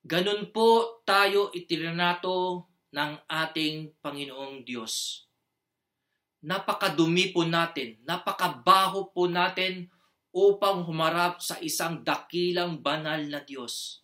Ganun 0.00 0.48
po 0.48 1.02
tayo 1.04 1.52
itirinato 1.52 2.70
ng 2.96 3.12
ating 3.28 4.00
Panginoong 4.00 4.64
Diyos. 4.64 5.26
Napakadumi 6.40 7.36
po 7.36 7.44
natin, 7.44 8.00
napakabaho 8.08 9.12
po 9.12 9.28
natin 9.28 9.92
upang 10.32 10.88
humarap 10.88 11.44
sa 11.44 11.60
isang 11.60 12.00
dakilang 12.00 12.80
banal 12.80 13.20
na 13.28 13.44
Diyos. 13.44 14.00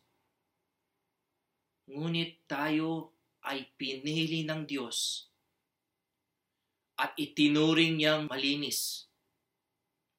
Ngunit 1.89 2.45
tayo 2.45 3.17
ay 3.47 3.65
pinili 3.79 4.45
ng 4.45 4.69
Diyos 4.69 5.31
at 6.97 7.13
itinuring 7.21 8.01
niyang 8.01 8.25
malinis. 8.27 9.09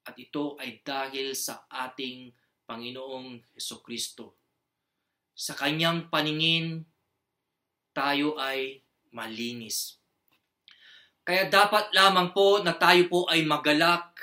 At 0.07 0.15
ito 0.15 0.55
ay 0.61 0.79
dahil 0.85 1.33
sa 1.33 1.67
ating 1.67 2.31
Panginoong 2.63 3.41
Heso 3.57 3.83
Kristo. 3.83 4.37
Sa 5.37 5.53
kanyang 5.53 6.07
paningin, 6.07 6.85
tayo 7.91 8.37
ay 8.39 8.81
malinis. 9.11 9.97
Kaya 11.27 11.51
dapat 11.51 11.91
lamang 11.91 12.31
po 12.31 12.63
na 12.63 12.71
tayo 12.71 13.03
po 13.11 13.19
ay 13.27 13.43
magalak 13.43 14.15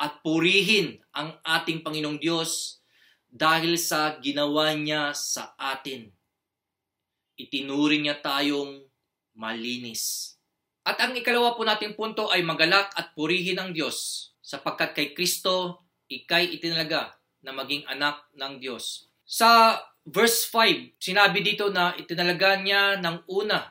at 0.00 0.24
purihin 0.24 0.96
ang 1.12 1.36
ating 1.44 1.84
Panginoong 1.84 2.16
Diyos 2.16 2.80
dahil 3.28 3.76
sa 3.76 4.16
ginawa 4.18 4.72
niya 4.72 5.12
sa 5.12 5.52
atin. 5.60 6.08
Itinuring 7.36 8.08
niya 8.08 8.16
tayong 8.24 8.88
malinis. 9.36 10.39
At 10.84 10.96
ang 11.00 11.12
ikalawa 11.12 11.54
po 11.54 11.62
nating 11.62 11.94
punto 11.94 12.32
ay 12.32 12.40
magalak 12.40 12.90
at 12.96 13.12
purihin 13.12 13.60
ang 13.60 13.70
Diyos 13.76 14.30
sapagkat 14.40 14.96
kay 14.96 15.08
Kristo 15.12 15.84
ikay 16.10 16.56
itinalaga 16.56 17.14
na 17.44 17.52
maging 17.54 17.86
anak 17.86 18.26
ng 18.34 18.58
Diyos. 18.58 19.06
Sa 19.22 19.78
verse 20.02 20.48
5, 20.48 20.98
sinabi 20.98 21.44
dito 21.44 21.70
na 21.70 21.94
itinalaga 21.94 22.58
niya 22.58 22.98
ng 22.98 23.30
una 23.30 23.62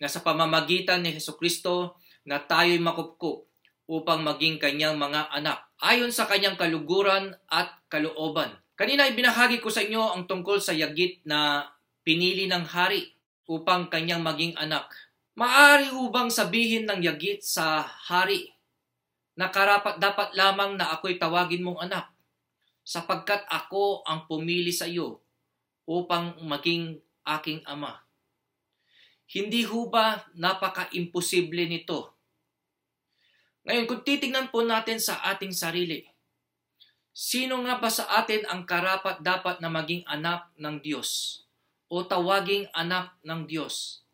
na 0.00 0.08
sa 0.10 0.20
pamamagitan 0.20 1.04
ni 1.04 1.14
Heso 1.14 1.38
Kristo 1.38 2.00
na 2.26 2.42
tayo'y 2.42 2.82
makupkup 2.82 3.46
upang 3.86 4.26
maging 4.26 4.58
kanyang 4.58 4.98
mga 4.98 5.30
anak 5.30 5.62
ayon 5.78 6.10
sa 6.10 6.26
kanyang 6.26 6.58
kaluguran 6.58 7.38
at 7.46 7.70
kalooban. 7.86 8.50
Kanina 8.76 9.08
ibinahagi 9.08 9.62
ko 9.62 9.72
sa 9.72 9.80
inyo 9.80 10.12
ang 10.12 10.28
tungkol 10.28 10.60
sa 10.60 10.76
yagit 10.76 11.24
na 11.24 11.70
pinili 12.04 12.44
ng 12.50 12.66
hari 12.66 13.14
upang 13.48 13.88
kanyang 13.88 14.20
maging 14.20 14.52
anak. 14.58 14.90
Maari 15.36 15.92
ubang 15.92 16.32
sabihin 16.32 16.88
ng 16.88 17.04
yagit 17.04 17.44
sa 17.44 17.84
hari 17.84 18.56
na 19.36 19.52
karapat 19.52 20.00
dapat 20.00 20.32
lamang 20.32 20.80
na 20.80 20.96
ako'y 20.96 21.20
tawagin 21.20 21.60
mong 21.60 21.84
anak 21.84 22.08
sapagkat 22.80 23.44
ako 23.52 24.00
ang 24.08 24.24
pumili 24.24 24.72
sa 24.72 24.88
iyo 24.88 25.20
upang 25.84 26.40
maging 26.40 26.96
aking 27.28 27.60
ama. 27.68 28.00
Hindi 29.28 29.68
ho 29.68 29.92
ba 29.92 30.24
napaka-imposible 30.32 31.68
nito 31.68 32.16
ngayon, 33.66 33.90
kung 33.90 34.06
titingnan 34.06 34.54
po 34.54 34.62
natin 34.62 35.02
sa 35.02 35.18
ating 35.26 35.50
sarili, 35.50 36.06
sino 37.10 37.58
nga 37.66 37.82
ba 37.82 37.90
sa 37.90 38.06
atin 38.14 38.46
ang 38.46 38.62
karapat 38.62 39.26
dapat 39.26 39.58
na 39.58 39.66
maging 39.66 40.06
anak 40.06 40.54
ng 40.54 40.78
Diyos 40.78 41.42
o 41.90 42.06
tawaging 42.06 42.70
anak 42.70 43.18
ng 43.26 43.42
Diyos? 43.50 44.05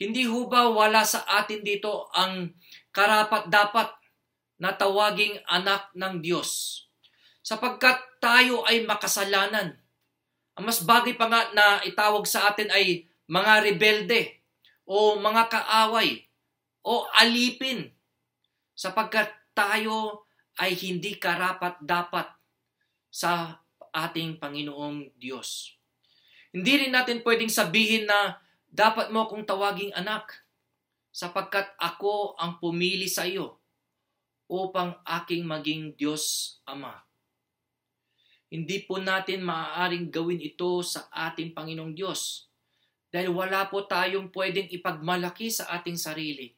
Hindi 0.00 0.24
ho 0.24 0.48
ba 0.48 0.64
wala 0.72 1.04
sa 1.04 1.28
atin 1.28 1.60
dito 1.60 2.08
ang 2.16 2.48
karapat 2.88 3.52
dapat 3.52 3.92
na 4.56 4.72
tawaging 4.72 5.36
anak 5.44 5.92
ng 5.92 6.24
Diyos? 6.24 6.82
Sapagkat 7.44 8.16
tayo 8.16 8.64
ay 8.64 8.88
makasalanan. 8.88 9.76
Ang 10.56 10.64
mas 10.64 10.80
bagay 10.80 11.20
pa 11.20 11.28
nga 11.28 11.52
na 11.52 11.84
itawag 11.84 12.24
sa 12.24 12.48
atin 12.48 12.72
ay 12.72 13.04
mga 13.28 13.60
rebelde 13.60 14.40
o 14.88 15.20
mga 15.20 15.52
kaaway 15.52 16.24
o 16.80 17.04
alipin 17.20 17.92
sapagkat 18.72 19.28
tayo 19.52 20.24
ay 20.56 20.72
hindi 20.80 21.20
karapat 21.20 21.76
dapat 21.84 22.24
sa 23.12 23.60
ating 23.92 24.40
Panginoong 24.40 25.12
Diyos. 25.20 25.76
Hindi 26.56 26.88
rin 26.88 26.92
natin 26.96 27.20
pwedeng 27.20 27.52
sabihin 27.52 28.08
na 28.08 28.40
dapat 28.70 29.10
mo 29.10 29.26
akong 29.26 29.42
tawaging 29.42 29.90
anak 29.98 30.46
sapagkat 31.10 31.66
ako 31.74 32.38
ang 32.38 32.62
pumili 32.62 33.10
sa 33.10 33.26
iyo 33.26 33.58
upang 34.46 34.94
aking 35.02 35.42
maging 35.42 35.98
Diyos 35.98 36.58
Ama. 36.62 37.02
Hindi 38.50 38.82
po 38.86 38.98
natin 38.98 39.46
maaaring 39.46 40.10
gawin 40.10 40.42
ito 40.42 40.82
sa 40.82 41.06
ating 41.10 41.54
Panginoong 41.54 41.94
Diyos 41.94 42.50
dahil 43.10 43.30
wala 43.34 43.66
po 43.66 43.86
tayong 43.86 44.30
pwedeng 44.30 44.70
ipagmalaki 44.70 45.50
sa 45.50 45.70
ating 45.78 45.98
sarili 45.98 46.54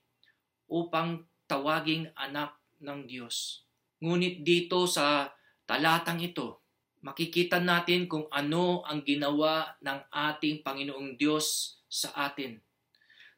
upang 0.68 1.25
tawaging 1.48 2.12
anak 2.16 2.57
ng 2.81 3.09
Diyos. 3.09 3.64
Ngunit 4.01 4.40
dito 4.44 4.85
sa 4.88 5.33
talatang 5.68 6.20
ito, 6.20 6.64
makikita 7.05 7.61
natin 7.61 8.09
kung 8.09 8.29
ano 8.33 8.85
ang 8.88 9.05
ginawa 9.05 9.77
ng 9.81 10.01
ating 10.12 10.64
Panginoong 10.64 11.16
Diyos 11.16 11.77
sa 11.92 12.16
atin. 12.16 12.57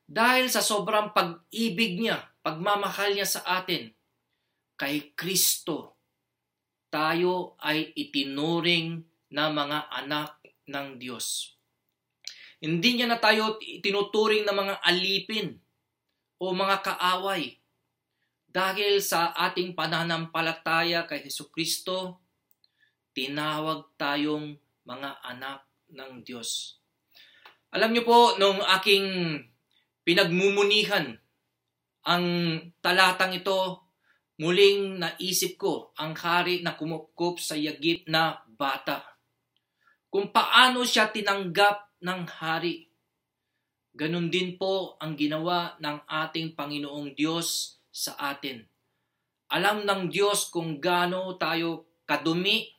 Dahil 0.07 0.47
sa 0.47 0.63
sobrang 0.63 1.11
pag-ibig 1.11 1.99
niya, 1.99 2.23
pagmamahal 2.47 3.19
niya 3.19 3.27
sa 3.27 3.43
atin, 3.59 3.91
kay 4.79 5.11
Kristo, 5.19 5.99
tayo 6.95 7.59
ay 7.59 7.91
itinuring 7.99 9.03
na 9.35 9.51
mga 9.51 9.91
anak 9.91 10.39
ng 10.71 11.03
Diyos. 11.03 11.59
Hindi 12.63 13.03
niya 13.03 13.11
na 13.11 13.19
tayo 13.19 13.59
tinuturing 13.59 14.47
na 14.47 14.55
mga 14.55 14.79
alipin 14.87 15.59
o 16.39 16.55
mga 16.55 16.87
kaaway 16.87 17.59
dahil 18.55 19.03
sa 19.03 19.35
ating 19.35 19.75
pananampalataya 19.75 21.11
kay 21.11 21.27
Heso 21.27 21.51
Kristo, 21.51 22.23
tinawag 23.11 23.91
tayong 23.99 24.55
mga 24.87 25.11
anak 25.27 25.67
ng 25.91 26.23
Diyos. 26.23 26.79
Alam 27.75 27.91
niyo 27.91 28.07
po, 28.07 28.39
nung 28.39 28.63
aking 28.63 29.35
pinagmumunihan 30.07 31.19
ang 32.07 32.27
talatang 32.79 33.35
ito, 33.35 33.83
muling 34.39 35.03
naisip 35.03 35.59
ko 35.59 35.91
ang 35.99 36.15
hari 36.15 36.63
na 36.63 36.79
kumupkup 36.79 37.43
sa 37.43 37.59
yagit 37.59 38.07
na 38.07 38.47
bata. 38.47 39.03
Kung 40.07 40.31
paano 40.31 40.87
siya 40.87 41.11
tinanggap 41.11 41.99
ng 41.99 42.23
hari. 42.39 42.87
Ganon 43.91 44.31
din 44.31 44.55
po 44.55 44.95
ang 45.03 45.19
ginawa 45.19 45.75
ng 45.83 46.07
ating 46.07 46.55
Panginoong 46.55 47.15
Diyos 47.19 47.79
sa 47.91 48.15
atin. 48.31 48.63
Alam 49.51 49.83
ng 49.83 50.15
Diyos 50.15 50.51
kung 50.51 50.79
gaano 50.79 51.35
tayo 51.39 51.99
kadumi, 52.07 52.71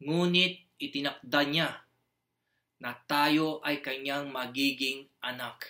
ngunit 0.00 0.80
itinakda 0.80 1.40
niya 1.44 1.89
na 2.80 2.96
tayo 3.04 3.60
ay 3.62 3.84
kanyang 3.84 4.32
magiging 4.32 5.06
anak. 5.20 5.68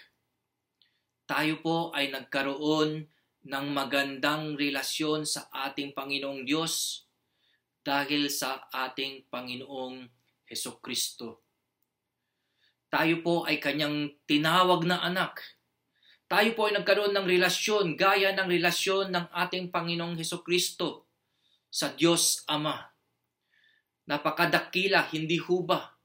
Tayo 1.27 1.59
po 1.61 1.91
ay 1.91 2.15
nagkaroon 2.15 3.07
ng 3.45 3.67
magandang 3.75 4.55
relasyon 4.55 5.27
sa 5.27 5.51
ating 5.51 5.93
Panginoong 5.93 6.47
Diyos 6.47 7.05
dahil 7.83 8.31
sa 8.31 8.71
ating 8.71 9.27
Panginoong 9.27 10.07
Heso 10.47 10.79
Kristo. 10.79 11.43
Tayo 12.91 13.23
po 13.23 13.47
ay 13.47 13.59
kanyang 13.59 14.15
tinawag 14.27 14.87
na 14.87 15.03
anak 15.03 15.61
tayo 16.31 16.55
po 16.55 16.71
ay 16.71 16.79
nagkaroon 16.79 17.11
ng 17.11 17.27
relasyon 17.27 17.99
gaya 17.99 18.31
ng 18.31 18.47
relasyon 18.47 19.11
ng 19.11 19.27
ating 19.35 19.75
Panginoong 19.75 20.15
Heso 20.15 20.47
Kristo 20.47 21.11
sa 21.67 21.91
Diyos 21.91 22.47
Ama. 22.47 22.87
Napakadakila, 24.07 25.11
hindi 25.11 25.43
huba, 25.43 25.99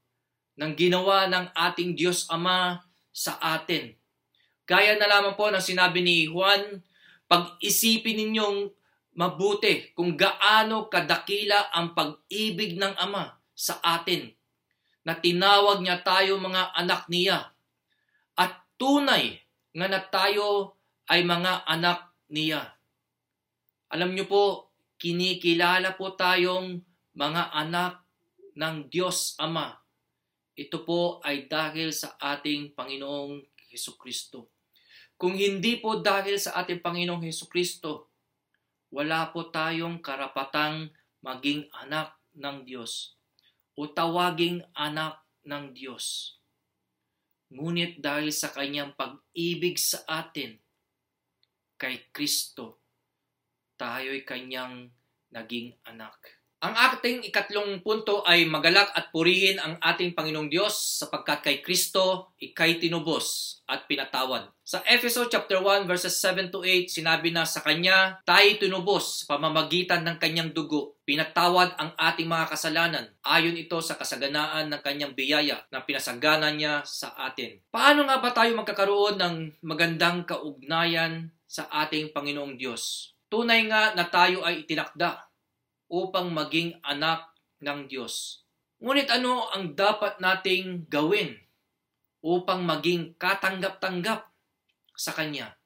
ng 0.56 0.72
ginawa 0.76 1.28
ng 1.28 1.52
ating 1.52 1.92
Diyos 1.92 2.28
Ama 2.32 2.80
sa 3.12 3.36
atin. 3.40 3.92
Gaya 4.66 4.98
na 4.98 5.06
lamang 5.06 5.38
po 5.38 5.52
ng 5.52 5.62
sinabi 5.62 6.02
ni 6.02 6.26
Juan, 6.26 6.82
pag-isipin 7.30 8.18
ninyong 8.18 8.72
mabuti 9.16 9.94
kung 9.96 10.18
gaano 10.18 10.90
kadakila 10.92 11.72
ang 11.72 11.96
pag-ibig 11.96 12.76
ng 12.76 12.92
Ama 12.98 13.36
sa 13.56 13.80
atin 13.80 14.28
na 15.06 15.16
tinawag 15.16 15.80
niya 15.80 16.02
tayo 16.02 16.36
mga 16.36 16.76
anak 16.76 17.06
niya 17.08 17.54
at 18.36 18.52
tunay 18.76 19.38
nga 19.72 19.86
na 19.86 20.00
tayo 20.02 20.76
ay 21.06 21.22
mga 21.22 21.64
anak 21.64 22.10
niya. 22.28 22.74
Alam 23.94 24.12
niyo 24.12 24.26
po, 24.26 24.44
kinikilala 24.98 25.94
po 25.94 26.12
tayong 26.18 26.82
mga 27.14 27.54
anak 27.54 28.02
ng 28.58 28.90
Diyos 28.90 29.38
Ama. 29.38 29.85
Ito 30.56 30.88
po 30.88 31.20
ay 31.20 31.44
dahil 31.52 31.92
sa 31.92 32.16
ating 32.16 32.72
Panginoong 32.72 33.44
Heso 33.68 34.00
Kristo. 34.00 34.48
Kung 35.20 35.36
hindi 35.36 35.76
po 35.76 36.00
dahil 36.00 36.40
sa 36.40 36.56
ating 36.64 36.80
Panginoong 36.80 37.20
Heso 37.28 37.44
Kristo, 37.44 38.08
wala 38.88 39.28
po 39.36 39.52
tayong 39.52 40.00
karapatang 40.00 40.88
maging 41.20 41.68
anak 41.76 42.16
ng 42.32 42.64
Diyos 42.64 43.16
o 43.76 43.84
tawaging 43.84 44.64
anak 44.72 45.20
ng 45.44 45.76
Diyos. 45.76 46.36
Ngunit 47.52 48.00
dahil 48.00 48.32
sa 48.32 48.48
kanyang 48.48 48.96
pag-ibig 48.96 49.76
sa 49.76 50.02
atin, 50.08 50.56
kay 51.76 52.08
Kristo, 52.08 52.80
tayo'y 53.76 54.24
kanyang 54.24 54.88
naging 55.28 55.76
anak. 55.84 56.35
Ang 56.56 56.72
ating 56.72 57.20
ikatlong 57.28 57.84
punto 57.84 58.24
ay 58.24 58.48
magalak 58.48 58.88
at 58.96 59.12
purihin 59.12 59.60
ang 59.60 59.76
ating 59.76 60.16
Panginoong 60.16 60.48
Diyos 60.48 61.04
sapagkat 61.04 61.44
kay 61.44 61.56
Kristo 61.60 62.32
ikay 62.40 62.80
tinubos 62.80 63.60
at 63.68 63.84
pinatawad. 63.84 64.48
Sa 64.64 64.80
Efeso 64.88 65.28
chapter 65.28 65.60
1 65.60 65.84
verses 65.84 66.16
7 66.16 66.48
to 66.48 66.64
8 66.64 66.88
sinabi 66.88 67.28
na 67.28 67.44
sa 67.44 67.60
kanya 67.60 68.24
tayo 68.24 68.56
tinubos 68.56 69.20
sa 69.20 69.36
pamamagitan 69.36 70.00
ng 70.00 70.16
kanyang 70.16 70.56
dugo. 70.56 70.96
Pinatawad 71.04 71.76
ang 71.76 71.92
ating 71.92 72.24
mga 72.24 72.48
kasalanan. 72.48 73.04
Ayon 73.20 73.60
ito 73.60 73.76
sa 73.84 74.00
kasaganaan 74.00 74.72
ng 74.72 74.80
kanyang 74.80 75.12
biyaya 75.12 75.60
na 75.68 75.84
pinasagana 75.84 76.48
niya 76.56 76.80
sa 76.88 77.12
atin. 77.20 77.60
Paano 77.68 78.08
nga 78.08 78.16
ba 78.16 78.32
tayo 78.32 78.56
magkakaroon 78.56 79.20
ng 79.20 79.36
magandang 79.60 80.24
kaugnayan 80.24 81.28
sa 81.44 81.68
ating 81.68 82.16
Panginoong 82.16 82.56
Diyos? 82.56 83.12
Tunay 83.28 83.66
nga 83.68 83.92
na 83.92 84.08
tayo 84.08 84.46
ay 84.46 84.64
itinakda 84.64 85.25
upang 85.86 86.30
maging 86.34 86.78
anak 86.82 87.30
ng 87.62 87.86
Diyos. 87.86 88.42
Ngunit 88.82 89.08
ano 89.08 89.48
ang 89.50 89.72
dapat 89.72 90.20
nating 90.20 90.90
gawin 90.92 91.32
upang 92.20 92.66
maging 92.66 93.16
katanggap-tanggap 93.16 94.28
sa 94.92 95.12
Kanya? 95.16 95.56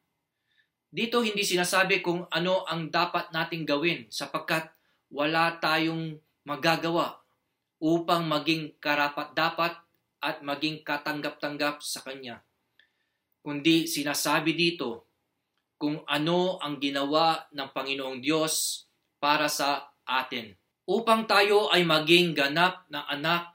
Dito 0.91 1.23
hindi 1.23 1.47
sinasabi 1.47 2.03
kung 2.03 2.27
ano 2.31 2.67
ang 2.67 2.91
dapat 2.91 3.31
nating 3.31 3.63
gawin 3.67 4.07
sapagkat 4.11 4.71
wala 5.11 5.59
tayong 5.59 6.19
magagawa 6.47 7.19
upang 7.83 8.27
maging 8.27 8.75
karapat-dapat 8.79 9.73
at 10.21 10.37
maging 10.45 10.85
katanggap-tanggap 10.85 11.81
sa 11.81 12.05
Kanya. 12.05 12.45
Kundi 13.41 13.89
sinasabi 13.89 14.53
dito 14.53 15.09
kung 15.81 16.05
ano 16.05 16.61
ang 16.61 16.77
ginawa 16.77 17.49
ng 17.57 17.73
Panginoong 17.73 18.21
Diyos 18.21 18.85
para 19.17 19.49
sa 19.49 19.89
atin. 20.11 20.51
Upang 20.91 21.31
tayo 21.31 21.71
ay 21.71 21.87
maging 21.87 22.35
ganap 22.35 22.91
na 22.91 23.07
anak, 23.07 23.55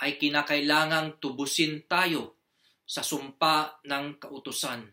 ay 0.00 0.16
kinakailangang 0.16 1.20
tubusin 1.20 1.84
tayo 1.84 2.40
sa 2.84 3.04
sumpa 3.04 3.80
ng 3.84 4.16
kautusan. 4.20 4.84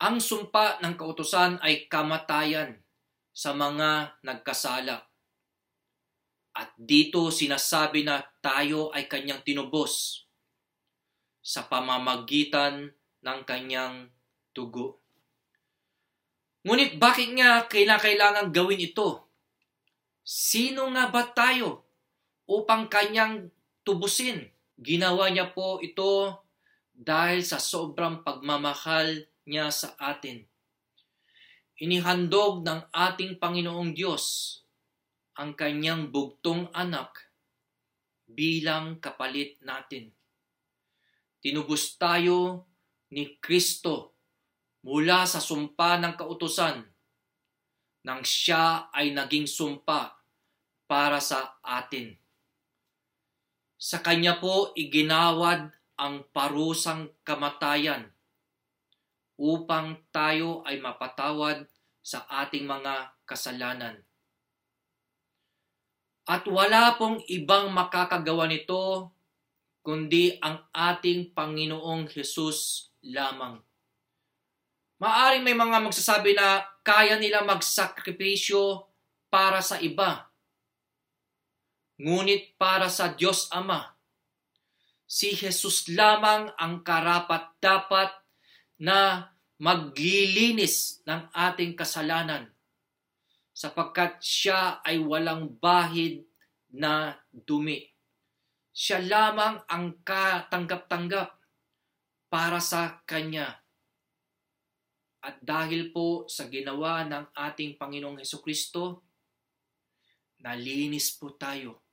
Ang 0.00 0.16
sumpa 0.18 0.80
ng 0.82 0.94
kautusan 0.96 1.58
ay 1.62 1.86
kamatayan 1.86 2.78
sa 3.30 3.54
mga 3.54 4.20
nagkasala. 4.26 5.06
At 6.50 6.74
dito 6.74 7.30
sinasabi 7.30 8.02
na 8.02 8.20
tayo 8.42 8.90
ay 8.90 9.06
kanyang 9.06 9.46
tinubos 9.46 10.24
sa 11.40 11.64
pamamagitan 11.64 12.90
ng 13.22 13.40
kanyang 13.46 14.10
tugo. 14.50 15.00
Ngunit 16.66 17.00
bakit 17.00 17.32
nga 17.38 17.64
kailangan 17.70 18.52
gawin 18.52 18.82
ito? 18.82 19.29
Sino 20.30 20.86
nga 20.94 21.10
ba 21.10 21.26
tayo 21.26 21.90
upang 22.46 22.86
kanyang 22.86 23.50
tubusin? 23.82 24.46
Ginawa 24.78 25.26
niya 25.26 25.50
po 25.50 25.82
ito 25.82 26.46
dahil 26.94 27.42
sa 27.42 27.58
sobrang 27.58 28.22
pagmamahal 28.22 29.26
niya 29.50 29.74
sa 29.74 29.98
atin. 29.98 30.46
Inihandog 31.82 32.62
ng 32.62 32.94
ating 32.94 33.42
Panginoong 33.42 33.90
Diyos 33.90 34.54
ang 35.34 35.58
kanyang 35.58 36.14
bugtong 36.14 36.70
anak 36.78 37.34
bilang 38.30 39.02
kapalit 39.02 39.58
natin. 39.66 40.14
Tinubos 41.42 41.98
tayo 41.98 42.70
ni 43.10 43.34
Kristo 43.42 44.14
mula 44.86 45.26
sa 45.26 45.42
sumpa 45.42 45.98
ng 45.98 46.14
kautusan 46.14 46.86
nang 48.06 48.22
siya 48.22 48.94
ay 48.94 49.10
naging 49.10 49.50
sumpa 49.50 50.19
para 50.90 51.22
sa 51.22 51.54
atin. 51.62 52.18
Sa 53.78 54.02
kanya 54.02 54.42
po 54.42 54.74
iginawad 54.74 55.70
ang 55.94 56.26
parusang 56.34 57.14
kamatayan 57.22 58.10
upang 59.38 60.02
tayo 60.10 60.66
ay 60.66 60.82
mapatawad 60.82 61.62
sa 62.02 62.26
ating 62.42 62.66
mga 62.66 63.14
kasalanan. 63.22 64.02
At 66.26 66.50
wala 66.50 66.98
pong 66.98 67.22
ibang 67.30 67.70
makakagawa 67.70 68.50
nito 68.50 69.14
kundi 69.86 70.42
ang 70.42 70.66
ating 70.74 71.30
Panginoong 71.30 72.10
Hesus 72.10 72.90
lamang. 73.06 73.62
Maaring 75.00 75.46
may 75.46 75.56
mga 75.56 75.80
magsasabi 75.80 76.36
na 76.36 76.66
kaya 76.82 77.16
nila 77.16 77.46
magsakripisyo 77.46 78.84
para 79.32 79.64
sa 79.64 79.80
iba 79.80 80.29
ngunit 82.00 82.56
para 82.56 82.88
sa 82.88 83.12
Diyos 83.12 83.52
Ama. 83.52 83.92
Si 85.04 85.36
Jesus 85.36 85.92
lamang 85.92 86.48
ang 86.56 86.80
karapat 86.80 87.60
dapat 87.60 88.08
na 88.80 89.28
maglilinis 89.60 91.04
ng 91.04 91.28
ating 91.36 91.76
kasalanan 91.76 92.48
sapagkat 93.52 94.24
siya 94.24 94.80
ay 94.80 94.96
walang 95.04 95.52
bahid 95.60 96.24
na 96.72 97.20
dumi. 97.28 97.84
Siya 98.72 99.02
lamang 99.04 99.60
ang 99.68 100.00
katanggap-tanggap 100.00 101.36
para 102.32 102.62
sa 102.62 103.02
Kanya. 103.04 103.60
At 105.20 105.42
dahil 105.44 105.92
po 105.92 106.24
sa 106.30 106.48
ginawa 106.48 107.04
ng 107.04 107.36
ating 107.36 107.76
Panginoong 107.76 108.24
Heso 108.24 108.40
Kristo, 108.40 109.04
nalinis 110.40 111.12
po 111.20 111.36
tayo 111.36 111.89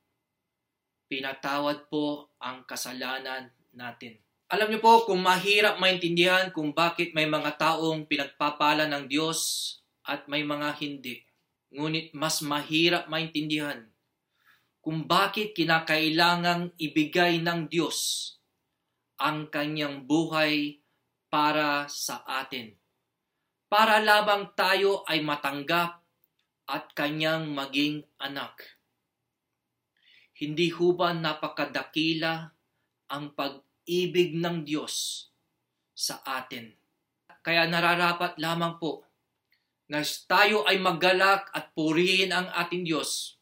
pinatawad 1.08 1.88
po 1.88 2.30
ang 2.38 2.62
kasalanan 2.68 3.50
natin. 3.72 4.20
Alam 4.48 4.72
niyo 4.72 4.80
po 4.80 5.04
kung 5.04 5.20
mahirap 5.20 5.76
maintindihan 5.76 6.48
kung 6.52 6.72
bakit 6.72 7.12
may 7.12 7.28
mga 7.28 7.60
taong 7.60 8.08
pinagpapala 8.08 8.88
ng 8.88 9.04
Diyos 9.04 9.40
at 10.08 10.24
may 10.24 10.40
mga 10.40 10.72
hindi. 10.80 11.20
Ngunit 11.68 12.16
mas 12.16 12.40
mahirap 12.40 13.12
maintindihan 13.12 13.84
kung 14.80 15.04
bakit 15.04 15.52
kinakailangang 15.52 16.72
ibigay 16.80 17.44
ng 17.44 17.68
Diyos 17.68 18.32
ang 19.20 19.52
kanyang 19.52 20.08
buhay 20.08 20.80
para 21.28 21.84
sa 21.92 22.24
atin. 22.24 22.72
Para 23.68 24.00
lamang 24.00 24.56
tayo 24.56 25.04
ay 25.04 25.20
matanggap 25.20 26.00
at 26.64 26.88
kanyang 26.96 27.52
maging 27.52 28.00
anak. 28.16 28.77
Hindi 30.38 30.70
ho 30.70 30.94
ba 30.94 31.10
napakadakila 31.10 32.46
ang 33.10 33.34
pag-ibig 33.34 34.38
ng 34.38 34.62
Diyos 34.62 35.26
sa 35.90 36.22
atin? 36.22 36.70
Kaya 37.42 37.66
nararapat 37.66 38.38
lamang 38.38 38.78
po 38.78 39.02
na 39.90 40.04
tayo 40.04 40.62
ay 40.68 40.78
maggalak 40.78 41.50
at 41.50 41.74
purihin 41.74 42.30
ang 42.30 42.46
ating 42.54 42.86
Diyos 42.86 43.40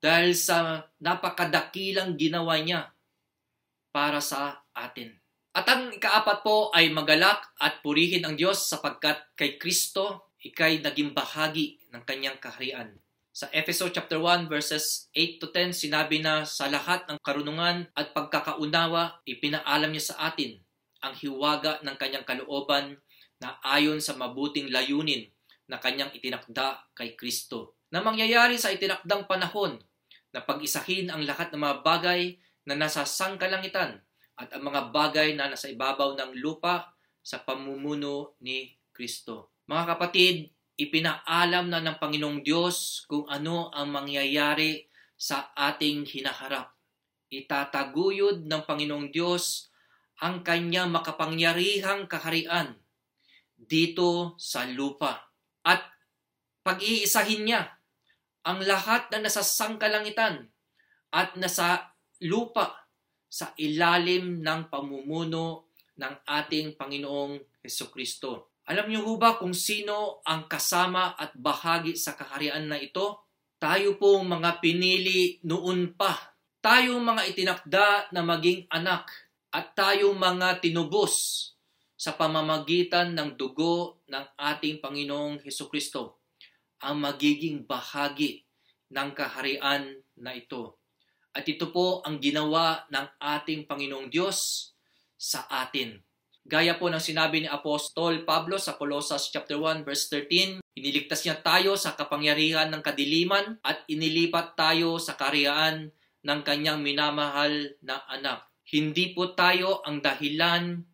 dahil 0.00 0.32
sa 0.32 0.88
napakadakilang 1.02 2.16
ginawa 2.16 2.56
niya 2.64 2.96
para 3.92 4.24
sa 4.24 4.64
atin. 4.72 5.12
At 5.56 5.68
ang 5.68 5.92
ikaapat 5.92 6.44
po 6.44 6.68
ay 6.72 6.92
magalak 6.92 7.44
at 7.60 7.80
purihin 7.80 8.24
ang 8.24 8.36
Diyos 8.36 8.68
sapagkat 8.68 9.36
kay 9.36 9.60
Kristo 9.60 10.32
ikay 10.40 10.84
naging 10.84 11.16
bahagi 11.16 11.80
ng 11.92 12.04
kanyang 12.04 12.36
kaharian. 12.36 12.92
Sa 13.36 13.52
Efeso 13.52 13.84
chapter 13.92 14.16
1 14.16 14.48
verses 14.48 15.12
8 15.12 15.36
to 15.36 15.52
10, 15.52 15.76
sinabi 15.76 16.24
na 16.24 16.48
sa 16.48 16.72
lahat 16.72 17.04
ng 17.04 17.20
karunungan 17.20 17.84
at 17.92 18.16
pagkakaunawa, 18.16 19.20
ipinaalam 19.28 19.92
niya 19.92 20.16
sa 20.16 20.32
atin 20.32 20.56
ang 21.04 21.12
hiwaga 21.12 21.84
ng 21.84 22.00
kanyang 22.00 22.24
kalooban 22.24 22.96
na 23.36 23.60
ayon 23.60 24.00
sa 24.00 24.16
mabuting 24.16 24.72
layunin 24.72 25.28
na 25.68 25.76
kanyang 25.76 26.08
itinakda 26.16 26.80
kay 26.96 27.12
Kristo. 27.12 27.76
Na 27.92 28.00
mangyayari 28.00 28.56
sa 28.56 28.72
itinakdang 28.72 29.28
panahon 29.28 29.84
na 30.32 30.40
pag-isahin 30.40 31.12
ang 31.12 31.20
lahat 31.20 31.52
ng 31.52 31.60
mga 31.60 31.84
bagay 31.84 32.40
na 32.64 32.72
nasa 32.72 33.04
sangkalangitan 33.04 34.00
at 34.40 34.48
ang 34.48 34.64
mga 34.64 34.96
bagay 34.96 35.36
na 35.36 35.52
nasa 35.52 35.68
ibabaw 35.68 36.16
ng 36.16 36.40
lupa 36.40 36.88
sa 37.20 37.44
pamumuno 37.44 38.40
ni 38.40 38.80
Kristo. 38.96 39.60
Mga 39.68 39.92
kapatid, 39.92 40.55
ipinaalam 40.76 41.72
na 41.72 41.80
ng 41.80 41.96
Panginoong 41.96 42.44
Diyos 42.44 43.08
kung 43.08 43.24
ano 43.32 43.72
ang 43.72 43.88
mangyayari 43.88 44.84
sa 45.16 45.52
ating 45.56 46.04
hinaharap. 46.04 46.76
Itataguyod 47.32 48.44
ng 48.44 48.62
Panginoong 48.68 49.08
Diyos 49.08 49.72
ang 50.20 50.44
kanya 50.44 50.84
makapangyarihang 50.88 52.08
kaharian 52.08 52.76
dito 53.56 54.36
sa 54.36 54.68
lupa. 54.68 55.32
At 55.64 55.82
pag-iisahin 56.60 57.48
niya 57.48 57.72
ang 58.46 58.62
lahat 58.62 59.10
na 59.10 59.26
nasa 59.26 59.42
sangkalangitan 59.42 60.46
at 61.10 61.34
nasa 61.40 61.96
lupa 62.22 62.86
sa 63.26 63.50
ilalim 63.58 64.44
ng 64.44 64.60
pamumuno 64.70 65.72
ng 65.96 66.14
ating 66.28 66.76
Panginoong 66.78 67.64
Heso 67.64 67.88
Kristo. 67.90 68.55
Alam 68.66 68.90
niyo 68.90 69.14
ba 69.14 69.38
kung 69.38 69.54
sino 69.54 70.18
ang 70.26 70.50
kasama 70.50 71.14
at 71.14 71.38
bahagi 71.38 71.94
sa 71.94 72.18
kaharian 72.18 72.66
na 72.66 72.74
ito? 72.74 73.22
Tayo 73.62 73.94
po 73.94 74.18
mga 74.26 74.58
pinili 74.58 75.38
noon 75.46 75.94
pa. 75.94 76.34
Tayo 76.58 76.98
mga 76.98 77.30
itinakda 77.30 78.10
na 78.10 78.26
maging 78.26 78.66
anak 78.66 79.06
at 79.54 79.70
tayo 79.78 80.10
mga 80.18 80.58
tinubos 80.58 81.14
sa 81.94 82.18
pamamagitan 82.18 83.14
ng 83.14 83.38
dugo 83.38 84.02
ng 84.10 84.34
ating 84.34 84.82
Panginoong 84.82 85.46
Heso 85.46 85.70
Kristo 85.70 86.26
ang 86.82 86.98
magiging 86.98 87.64
bahagi 87.70 88.42
ng 88.90 89.08
kaharian 89.14 89.94
na 90.18 90.34
ito. 90.34 90.82
At 91.30 91.46
ito 91.46 91.70
po 91.70 92.02
ang 92.02 92.18
ginawa 92.18 92.82
ng 92.90 93.06
ating 93.22 93.70
Panginoong 93.70 94.10
Diyos 94.10 94.70
sa 95.14 95.46
atin. 95.46 96.02
Gaya 96.46 96.78
po 96.78 96.86
ng 96.86 97.02
sinabi 97.02 97.42
ni 97.42 97.50
Apostol 97.50 98.22
Pablo 98.22 98.54
sa 98.54 98.78
Colossus 98.78 99.34
chapter 99.34 99.58
1 99.58 99.82
verse 99.82 100.06
13, 100.14 100.62
iniligtas 100.78 101.26
niya 101.26 101.42
tayo 101.42 101.74
sa 101.74 101.98
kapangyarihan 101.98 102.70
ng 102.70 102.86
kadiliman 102.86 103.58
at 103.66 103.82
inilipat 103.90 104.54
tayo 104.54 105.02
sa 105.02 105.18
kariyaan 105.18 105.90
ng 106.22 106.40
kanyang 106.46 106.78
minamahal 106.78 107.50
na 107.82 107.98
anak. 108.06 108.46
Hindi 108.62 109.10
po 109.10 109.34
tayo 109.34 109.82
ang 109.82 109.98
dahilan 109.98 110.86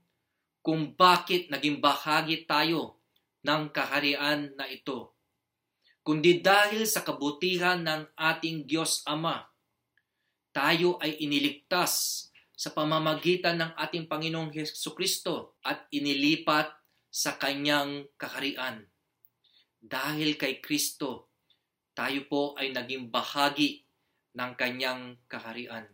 kung 0.64 0.96
bakit 0.96 1.52
naging 1.52 1.84
bahagi 1.84 2.48
tayo 2.48 3.04
ng 3.44 3.68
kaharian 3.76 4.56
na 4.56 4.64
ito, 4.64 5.20
kundi 6.00 6.40
dahil 6.40 6.88
sa 6.88 7.04
kabutihan 7.04 7.84
ng 7.84 8.08
ating 8.16 8.64
Diyos 8.64 9.04
Ama. 9.04 9.44
Tayo 10.48 10.96
ay 10.96 11.20
iniligtas 11.20 12.31
sa 12.52 12.70
pamamagitan 12.70 13.58
ng 13.58 13.72
ating 13.74 14.06
Panginoong 14.06 14.52
Heso 14.52 14.92
Kristo 14.92 15.58
at 15.64 15.88
inilipat 15.90 16.70
sa 17.12 17.36
kanyang 17.36 18.08
kaharian. 18.16 18.88
Dahil 19.82 20.38
kay 20.38 20.62
Kristo, 20.62 21.32
tayo 21.92 22.24
po 22.30 22.54
ay 22.56 22.72
naging 22.72 23.12
bahagi 23.12 23.84
ng 24.32 24.52
kanyang 24.56 25.20
kaharian. 25.28 25.84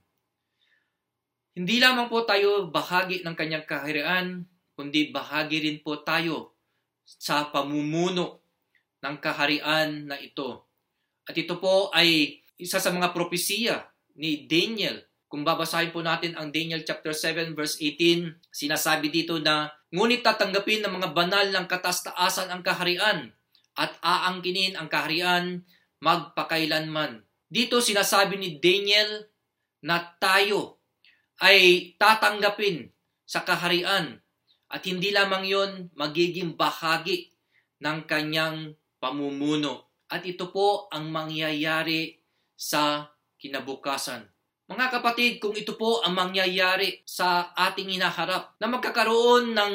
Hindi 1.59 1.83
lamang 1.83 2.07
po 2.07 2.23
tayo 2.23 2.71
bahagi 2.71 3.27
ng 3.27 3.35
kanyang 3.35 3.67
kaharian, 3.67 4.47
kundi 4.79 5.11
bahagi 5.11 5.59
rin 5.59 5.83
po 5.83 6.07
tayo 6.07 6.55
sa 7.03 7.51
pamumuno 7.51 8.45
ng 9.03 9.17
kaharian 9.19 10.07
na 10.07 10.21
ito. 10.21 10.71
At 11.27 11.35
ito 11.35 11.59
po 11.59 11.91
ay 11.91 12.39
isa 12.61 12.79
sa 12.79 12.95
mga 12.95 13.11
propesiya 13.11 13.91
ni 14.15 14.47
Daniel 14.47 15.08
kung 15.29 15.45
babasahin 15.45 15.93
po 15.93 16.01
natin 16.01 16.33
ang 16.41 16.49
Daniel 16.49 16.81
chapter 16.89 17.13
7 17.13 17.53
verse 17.53 17.77
18, 17.77 18.49
sinasabi 18.49 19.13
dito 19.13 19.37
na, 19.37 19.69
Ngunit 19.93 20.25
tatanggapin 20.25 20.85
ng 20.85 20.93
mga 21.01 21.09
banal 21.13 21.47
ng 21.53 21.69
katastaasan 21.69 22.49
ang 22.49 22.65
kaharian 22.65 23.33
at 23.77 23.93
aangkinin 24.01 24.77
ang 24.81 24.89
kaharian 24.89 25.65
magpakailanman. 26.01 27.25
Dito 27.49 27.81
sinasabi 27.81 28.41
ni 28.41 28.57
Daniel 28.57 29.29
na 29.85 30.01
tayo 30.17 30.81
ay 31.41 31.93
tatanggapin 32.01 32.89
sa 33.29 33.45
kaharian 33.45 34.21
at 34.69 34.83
hindi 34.85 35.13
lamang 35.13 35.45
yon 35.45 35.71
magiging 35.97 36.57
bahagi 36.57 37.33
ng 37.81 38.05
kanyang 38.05 38.77
pamumuno. 39.01 39.93
At 40.09 40.25
ito 40.25 40.49
po 40.49 40.89
ang 40.89 41.13
mangyayari 41.13 42.17
sa 42.57 43.13
kinabukasan. 43.37 44.38
Mga 44.69 45.01
kapatid, 45.01 45.41
kung 45.41 45.57
ito 45.57 45.81
po 45.81 46.05
ang 46.05 46.13
mangyayari 46.13 47.01
sa 47.09 47.57
ating 47.57 47.89
hinaharap, 47.89 48.53
na 48.61 48.69
magkakaroon 48.69 49.57
ng 49.57 49.75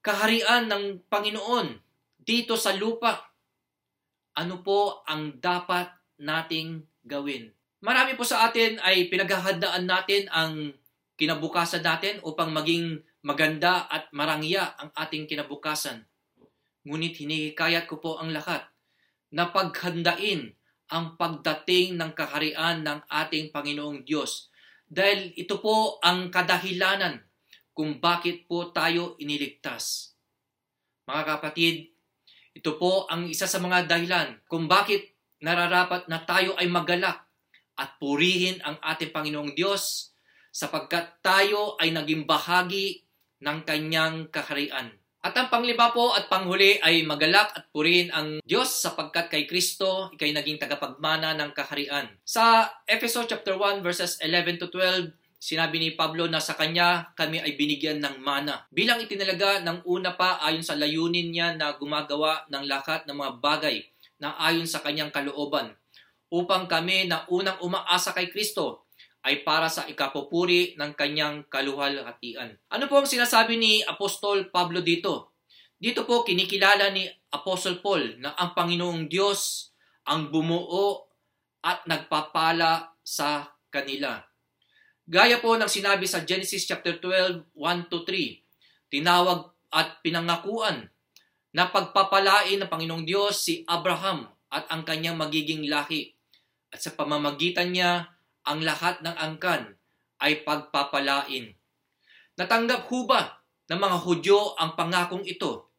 kaharian 0.00 0.72
ng 0.72 1.04
Panginoon 1.12 1.76
dito 2.16 2.56
sa 2.56 2.72
lupa, 2.72 3.28
ano 4.32 4.64
po 4.64 5.04
ang 5.04 5.36
dapat 5.36 5.92
nating 6.16 6.80
gawin? 7.04 7.52
Marami 7.84 8.16
po 8.16 8.24
sa 8.24 8.48
atin 8.48 8.80
ay 8.80 9.12
pinaghahandaan 9.12 9.84
natin 9.84 10.24
ang 10.32 10.72
kinabukasan 11.20 11.84
natin 11.84 12.16
upang 12.24 12.56
maging 12.56 13.04
maganda 13.20 13.84
at 13.92 14.08
marangya 14.16 14.72
ang 14.80 14.96
ating 14.96 15.28
kinabukasan. 15.28 16.08
Ngunit 16.88 17.20
hinihikayat 17.20 17.84
ko 17.84 18.00
po 18.00 18.16
ang 18.16 18.32
lahat 18.32 18.64
na 19.28 19.52
paghandain 19.52 20.56
ang 20.92 21.16
pagdating 21.16 21.96
ng 21.96 22.12
kaharian 22.12 22.84
ng 22.84 23.00
ating 23.08 23.48
Panginoong 23.48 24.04
Diyos. 24.04 24.52
Dahil 24.84 25.32
ito 25.40 25.56
po 25.56 25.96
ang 26.04 26.28
kadahilanan 26.28 27.24
kung 27.72 27.96
bakit 27.96 28.44
po 28.44 28.68
tayo 28.68 29.16
iniligtas. 29.16 30.12
Mga 31.08 31.22
kapatid, 31.24 31.96
ito 32.52 32.76
po 32.76 33.08
ang 33.08 33.24
isa 33.24 33.48
sa 33.48 33.56
mga 33.56 33.88
dahilan 33.88 34.36
kung 34.44 34.68
bakit 34.68 35.16
nararapat 35.40 36.06
na 36.12 36.20
tayo 36.22 36.52
ay 36.60 36.68
magalak 36.68 37.24
at 37.80 37.96
purihin 37.96 38.60
ang 38.62 38.76
ating 38.84 39.10
Panginoong 39.10 39.56
Diyos 39.56 40.12
sapagkat 40.52 41.24
tayo 41.24 41.80
ay 41.80 41.90
naging 41.90 42.28
bahagi 42.28 43.08
ng 43.40 43.58
kanyang 43.66 44.28
kaharian. 44.28 45.01
At 45.22 45.38
ang 45.38 45.54
panglima 45.54 45.94
po 45.94 46.10
at 46.18 46.26
panghuli 46.26 46.82
ay 46.82 47.06
magalak 47.06 47.54
at 47.54 47.70
purihin 47.70 48.10
ang 48.10 48.42
Diyos 48.42 48.82
sapagkat 48.82 49.30
kay 49.30 49.46
Kristo 49.46 50.10
ikay 50.10 50.34
naging 50.34 50.58
tagapagmana 50.58 51.38
ng 51.38 51.54
kaharian. 51.54 52.10
Sa 52.26 52.66
Efeso 52.90 53.22
chapter 53.30 53.54
1 53.54 53.86
verses 53.86 54.18
11 54.18 54.58
to 54.58 54.66
12, 54.66 55.14
sinabi 55.38 55.78
ni 55.78 55.94
Pablo 55.94 56.26
na 56.26 56.42
sa 56.42 56.58
kanya 56.58 57.14
kami 57.14 57.38
ay 57.38 57.54
binigyan 57.54 58.02
ng 58.02 58.18
mana. 58.18 58.66
Bilang 58.74 58.98
itinalaga 58.98 59.62
ng 59.62 59.86
una 59.86 60.18
pa 60.18 60.42
ayon 60.42 60.66
sa 60.66 60.74
layunin 60.74 61.30
niya 61.30 61.54
na 61.54 61.78
gumagawa 61.78 62.42
ng 62.50 62.66
lahat 62.66 63.06
ng 63.06 63.14
mga 63.14 63.32
bagay 63.38 63.78
na 64.18 64.34
ayon 64.42 64.66
sa 64.66 64.82
kanyang 64.82 65.14
kalooban 65.14 65.70
upang 66.34 66.66
kami 66.66 67.06
na 67.06 67.22
unang 67.30 67.62
umaasa 67.62 68.10
kay 68.10 68.26
Kristo 68.26 68.90
ay 69.22 69.46
para 69.46 69.70
sa 69.70 69.86
ikapupuri 69.86 70.74
ng 70.74 70.92
kanyang 70.98 71.46
kaluhalhatian. 71.46 72.58
Ano 72.70 72.90
po 72.90 72.98
ang 72.98 73.06
sinasabi 73.06 73.54
ni 73.54 73.82
Apostol 73.86 74.50
Pablo 74.50 74.82
dito? 74.82 75.38
Dito 75.78 76.02
po 76.06 76.26
kinikilala 76.26 76.90
ni 76.90 77.06
Apostle 77.30 77.82
Paul 77.82 78.18
na 78.18 78.34
ang 78.34 78.54
Panginoong 78.54 79.06
Diyos 79.06 79.70
ang 80.06 80.30
bumuo 80.30 81.06
at 81.62 81.86
nagpapala 81.86 82.98
sa 83.02 83.46
kanila. 83.70 84.18
Gaya 85.06 85.38
po 85.42 85.54
ng 85.58 85.70
sinabi 85.70 86.06
sa 86.06 86.22
Genesis 86.22 86.66
chapter 86.66 86.98
12, 86.98 87.54
1 87.54 87.90
to 87.90 88.06
3, 88.06 88.90
tinawag 88.90 89.50
at 89.74 89.98
pinangakuan 90.02 90.90
na 91.50 91.70
pagpapalain 91.70 92.58
ng 92.62 92.70
Panginoong 92.70 93.06
Diyos 93.06 93.42
si 93.42 93.66
Abraham 93.66 94.26
at 94.50 94.66
ang 94.70 94.86
kanyang 94.86 95.18
magiging 95.18 95.66
lahi. 95.66 96.14
At 96.72 96.80
sa 96.80 96.94
pamamagitan 96.94 97.74
niya 97.74 98.08
ang 98.42 98.62
lahat 98.62 99.02
ng 99.02 99.14
angkan 99.14 99.78
ay 100.22 100.42
pagpapalain. 100.46 101.54
Natanggap 102.38 102.86
ho 102.90 102.98
ba 103.06 103.42
ng 103.70 103.78
mga 103.78 103.98
Hudyo 104.02 104.58
ang 104.58 104.74
pangakong 104.78 105.26
ito? 105.26 105.70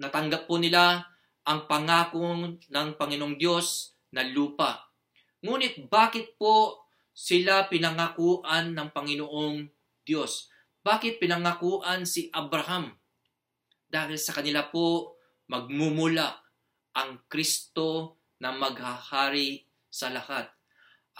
Natanggap 0.00 0.48
po 0.48 0.56
nila 0.56 1.04
ang 1.44 1.64
pangakong 1.68 2.60
ng 2.60 2.88
Panginoong 2.96 3.36
Diyos 3.36 3.96
na 4.12 4.24
lupa. 4.24 4.88
Ngunit 5.40 5.88
bakit 5.88 6.36
po 6.36 6.84
sila 7.16 7.68
pinangakuan 7.68 8.76
ng 8.76 8.88
Panginoong 8.92 9.68
Diyos? 10.04 10.52
Bakit 10.80 11.20
pinangakuan 11.20 12.08
si 12.08 12.32
Abraham? 12.32 12.96
Dahil 13.90 14.16
sa 14.16 14.32
kanila 14.36 14.68
po 14.68 15.16
magmumula 15.50 16.40
ang 16.96 17.26
Kristo 17.26 18.20
na 18.40 18.54
maghahari 18.54 19.66
sa 19.90 20.08
lahat 20.08 20.59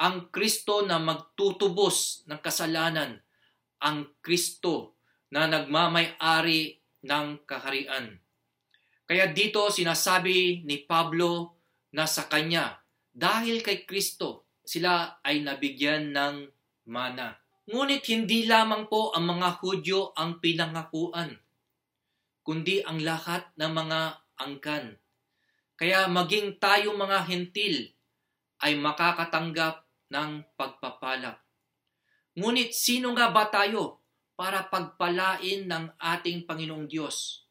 ang 0.00 0.32
Kristo 0.32 0.80
na 0.80 0.96
magtutubos 0.96 2.24
ng 2.24 2.40
kasalanan, 2.40 3.20
ang 3.84 4.08
Kristo 4.24 4.96
na 5.28 5.44
nagmamay-ari 5.44 6.80
ng 7.04 7.44
kaharian. 7.44 8.16
Kaya 9.04 9.28
dito 9.28 9.68
sinasabi 9.68 10.64
ni 10.64 10.88
Pablo 10.88 11.60
na 11.92 12.08
sa 12.08 12.24
kanya, 12.32 12.80
dahil 13.12 13.60
kay 13.60 13.84
Kristo, 13.84 14.48
sila 14.64 15.20
ay 15.20 15.44
nabigyan 15.44 16.16
ng 16.16 16.48
mana. 16.88 17.36
Ngunit 17.68 18.08
hindi 18.08 18.48
lamang 18.48 18.88
po 18.88 19.12
ang 19.12 19.28
mga 19.36 19.60
Hudyo 19.60 20.16
ang 20.16 20.40
pinangakuan, 20.40 21.36
kundi 22.40 22.80
ang 22.88 23.04
lahat 23.04 23.52
ng 23.60 23.68
mga 23.68 24.00
angkan. 24.40 24.96
Kaya 25.76 26.08
maging 26.08 26.56
tayo 26.56 26.96
mga 26.96 27.28
hentil 27.28 27.92
ay 28.64 28.80
makakatanggap 28.80 29.89
ng 30.10 30.30
pagpapala. 30.58 31.38
Ngunit 32.34 32.74
sino 32.74 33.14
nga 33.14 33.30
ba 33.30 33.46
tayo 33.50 34.02
para 34.34 34.66
pagpalain 34.66 35.66
ng 35.66 35.84
ating 35.98 36.46
Panginoong 36.46 36.86
Diyos? 36.90 37.46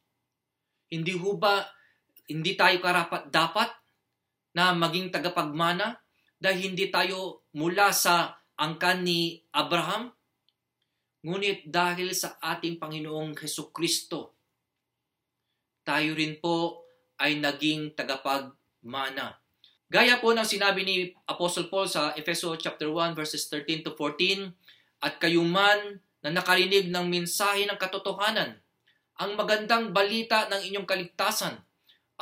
Hindi 0.89 1.15
ho 1.15 1.38
ba, 1.38 1.63
hindi 2.28 2.54
tayo 2.60 2.82
karapat 2.82 3.30
dapat 3.30 3.69
na 4.58 4.76
maging 4.76 5.13
tagapagmana 5.13 6.02
dahil 6.39 6.74
hindi 6.74 6.89
tayo 6.91 7.48
mula 7.56 7.91
sa 7.95 8.36
angkan 8.60 9.08
ni 9.08 9.39
Abraham? 9.56 10.12
Ngunit 11.24 11.67
dahil 11.67 12.15
sa 12.15 12.39
ating 12.39 12.80
Panginoong 12.80 13.36
Heso 13.39 13.76
Kristo, 13.76 14.39
tayo 15.84 16.15
rin 16.15 16.39
po 16.39 16.86
ay 17.19 17.39
naging 17.39 17.91
tagapagmana. 17.98 19.38
Gaya 19.89 20.21
po 20.21 20.38
ng 20.38 20.45
sinabi 20.45 20.86
ni 20.86 21.17
Apostle 21.25 21.65
Paul 21.65 21.89
sa 21.89 22.13
Efeso 22.13 22.54
chapter 22.62 22.93
1 22.93 23.17
verses 23.17 23.49
13 23.49 23.82
to 23.82 23.97
14, 23.97 24.54
at 25.02 25.17
kayo 25.17 25.41
man 25.41 25.97
na 26.21 26.30
nakarinig 26.30 26.93
ng 26.93 27.10
mensahe 27.10 27.65
ng 27.65 27.73
katotohanan, 27.73 28.62
ang 29.17 29.32
magandang 29.34 29.89
balita 29.89 30.45
ng 30.45 30.62
inyong 30.62 30.86
kaligtasan 30.86 31.58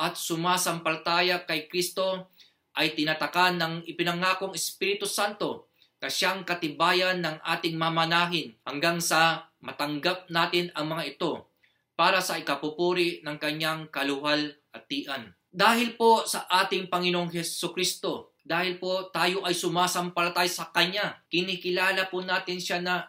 at 0.00 0.16
sumasampaltaya 0.16 1.44
kay 1.44 1.68
Kristo 1.68 2.32
ay 2.72 2.96
tinatakan 2.96 3.60
ng 3.60 3.74
ipinangakong 3.84 4.56
Espiritu 4.56 5.04
Santo 5.04 5.68
na 6.00 6.08
siyang 6.08 6.48
katibayan 6.48 7.20
ng 7.20 7.36
ating 7.44 7.76
mamanahin 7.76 8.56
hanggang 8.64 8.96
sa 8.96 9.52
matanggap 9.60 10.24
natin 10.32 10.72
ang 10.72 10.88
mga 10.88 11.20
ito 11.20 11.52
para 12.00 12.24
sa 12.24 12.40
ikapupuri 12.40 13.20
ng 13.20 13.36
kanyang 13.36 13.92
kaluhal 13.92 14.56
at 14.72 14.88
tian. 14.88 15.37
Dahil 15.48 15.96
po 15.96 16.28
sa 16.28 16.44
ating 16.44 16.92
Panginoong 16.92 17.32
Heso 17.32 17.72
Kristo, 17.72 18.36
dahil 18.44 18.76
po 18.76 19.08
tayo 19.08 19.44
ay 19.44 19.56
sumasampalatay 19.56 20.48
sa 20.48 20.68
Kanya, 20.72 21.24
kinikilala 21.28 22.08
po 22.08 22.20
natin 22.20 22.60
siya 22.60 22.80
na 22.80 23.04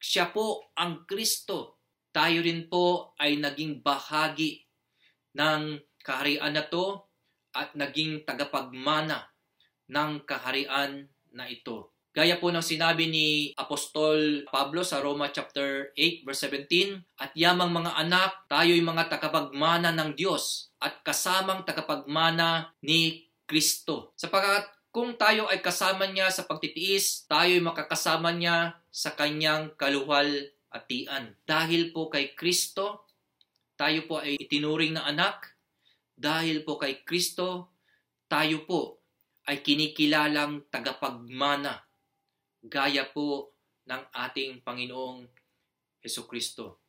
siya 0.00 0.32
po 0.32 0.72
ang 0.76 1.04
Kristo. 1.04 1.80
Tayo 2.12 2.44
rin 2.44 2.68
po 2.68 3.16
ay 3.16 3.40
naging 3.40 3.80
bahagi 3.80 4.64
ng 5.36 5.80
kaharian 6.04 6.52
na 6.52 6.64
to 6.68 7.08
at 7.56 7.72
naging 7.72 8.24
tagapagmana 8.24 9.32
ng 9.88 10.24
kaharian 10.28 11.08
na 11.32 11.48
ito. 11.48 11.91
Gaya 12.12 12.36
po 12.36 12.52
ng 12.52 12.60
sinabi 12.60 13.08
ni 13.08 13.56
Apostol 13.56 14.44
Pablo 14.52 14.84
sa 14.84 15.00
Roma 15.00 15.32
chapter 15.32 15.96
8 15.96 16.28
verse 16.28 16.44
17, 16.44 17.00
at 17.16 17.32
yamang 17.32 17.72
mga 17.72 17.88
anak, 17.96 18.44
tayo'y 18.52 18.84
mga 18.84 19.08
tagapagmana 19.08 19.96
ng 19.96 20.12
Diyos 20.12 20.76
at 20.76 21.00
kasamang 21.00 21.64
tagapagmana 21.64 22.76
ni 22.84 23.32
Kristo. 23.48 24.12
Sapagkat 24.12 24.68
kung 24.92 25.16
tayo 25.16 25.48
ay 25.48 25.64
kasama 25.64 26.04
niya 26.04 26.28
sa 26.28 26.44
pagtitiis, 26.44 27.24
tayo 27.24 27.48
ay 27.48 27.64
makakasama 27.64 28.28
niya 28.28 28.76
sa 28.92 29.16
kanyang 29.16 29.72
kaluhal 29.80 30.28
at 30.68 30.84
tian. 30.84 31.32
Dahil 31.48 31.96
po 31.96 32.12
kay 32.12 32.36
Kristo, 32.36 33.08
tayo 33.72 34.04
po 34.04 34.20
ay 34.20 34.36
itinuring 34.36 35.00
na 35.00 35.08
anak. 35.08 35.48
Dahil 36.12 36.60
po 36.60 36.76
kay 36.76 37.08
Kristo, 37.08 37.72
tayo 38.28 38.68
po 38.68 39.00
ay 39.48 39.64
kinikilalang 39.64 40.68
tagapagmana 40.68 41.88
gaya 42.62 43.10
po 43.10 43.58
ng 43.90 44.02
ating 44.14 44.62
Panginoong 44.62 45.26
Heso 45.98 46.26
Kristo. 46.30 46.82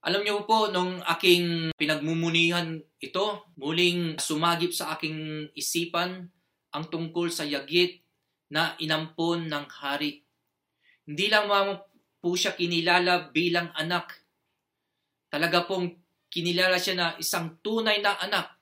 Alam 0.00 0.24
niyo 0.24 0.48
po, 0.48 0.72
nung 0.72 1.04
aking 1.04 1.76
pinagmumunihan 1.76 2.80
ito, 2.98 3.26
muling 3.60 4.16
sumagip 4.16 4.72
sa 4.72 4.96
aking 4.96 5.50
isipan 5.52 6.24
ang 6.72 6.84
tungkol 6.88 7.28
sa 7.28 7.44
yagit 7.44 8.00
na 8.48 8.72
inampon 8.80 9.44
ng 9.44 9.66
hari. 9.68 10.24
Hindi 11.04 11.26
lang 11.28 11.50
po 12.16 12.32
siya 12.32 12.56
kinilala 12.56 13.28
bilang 13.28 13.74
anak. 13.76 14.24
Talaga 15.28 15.68
pong 15.68 16.00
kinilala 16.32 16.80
siya 16.80 16.94
na 16.96 17.06
isang 17.20 17.60
tunay 17.60 18.00
na 18.00 18.16
anak. 18.24 18.56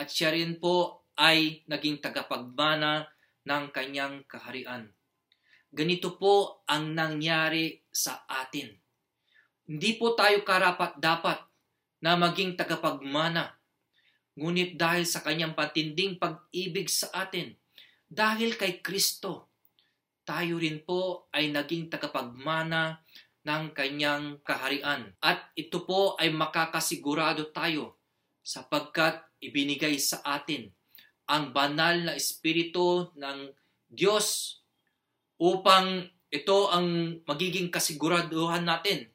At 0.00 0.08
siya 0.08 0.32
rin 0.32 0.56
po 0.56 1.04
ay 1.20 1.66
naging 1.68 2.00
tagapagmana 2.00 3.04
ng 3.44 3.64
kanyang 3.68 4.24
kaharian. 4.24 4.93
Ganito 5.74 6.14
po 6.14 6.62
ang 6.70 6.94
nangyari 6.94 7.82
sa 7.90 8.22
atin 8.30 8.84
hindi 9.64 9.96
po 9.96 10.12
tayo 10.12 10.44
karapat 10.44 11.00
dapat 11.00 11.40
na 12.04 12.20
maging 12.20 12.52
tagapagmana. 12.52 13.56
Ngunit 14.36 14.76
dahil 14.76 15.08
sa 15.08 15.24
kanyang 15.24 15.56
patinding 15.56 16.20
pag-ibig 16.20 16.92
sa 16.92 17.08
atin, 17.24 17.56
dahil 18.04 18.60
kay 18.60 18.84
Kristo, 18.84 19.48
tayo 20.20 20.60
rin 20.60 20.84
po 20.84 21.32
ay 21.32 21.48
naging 21.48 21.88
tagapagmana 21.88 23.00
ng 23.44 23.64
kanyang 23.72 24.44
kaharian. 24.44 25.16
At 25.24 25.48
ito 25.56 25.88
po 25.88 26.12
ay 26.20 26.28
makakasigurado 26.28 27.48
tayo 27.48 27.96
sapagkat 28.44 29.24
ibinigay 29.40 29.96
sa 29.96 30.20
atin 30.28 30.68
ang 31.24 31.56
banal 31.56 32.04
na 32.04 32.12
espiritu 32.20 33.08
ng 33.16 33.48
Diyos 33.88 34.60
upang 35.44 36.08
ito 36.32 36.72
ang 36.72 37.20
magiging 37.28 37.68
kasiguraduhan 37.68 38.64
natin 38.64 39.12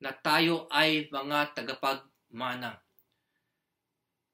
na 0.00 0.16
tayo 0.16 0.64
ay 0.72 1.12
mga 1.12 1.52
tagapagmana. 1.52 2.80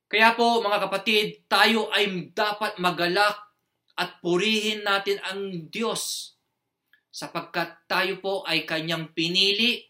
Kaya 0.06 0.38
po 0.38 0.62
mga 0.62 0.78
kapatid, 0.86 1.42
tayo 1.50 1.90
ay 1.90 2.30
dapat 2.30 2.78
magalak 2.78 3.34
at 3.98 4.22
purihin 4.22 4.86
natin 4.86 5.18
ang 5.26 5.66
Diyos 5.66 6.34
sapagkat 7.10 7.82
tayo 7.90 8.22
po 8.22 8.46
ay 8.46 8.62
kanyang 8.62 9.10
pinili, 9.10 9.82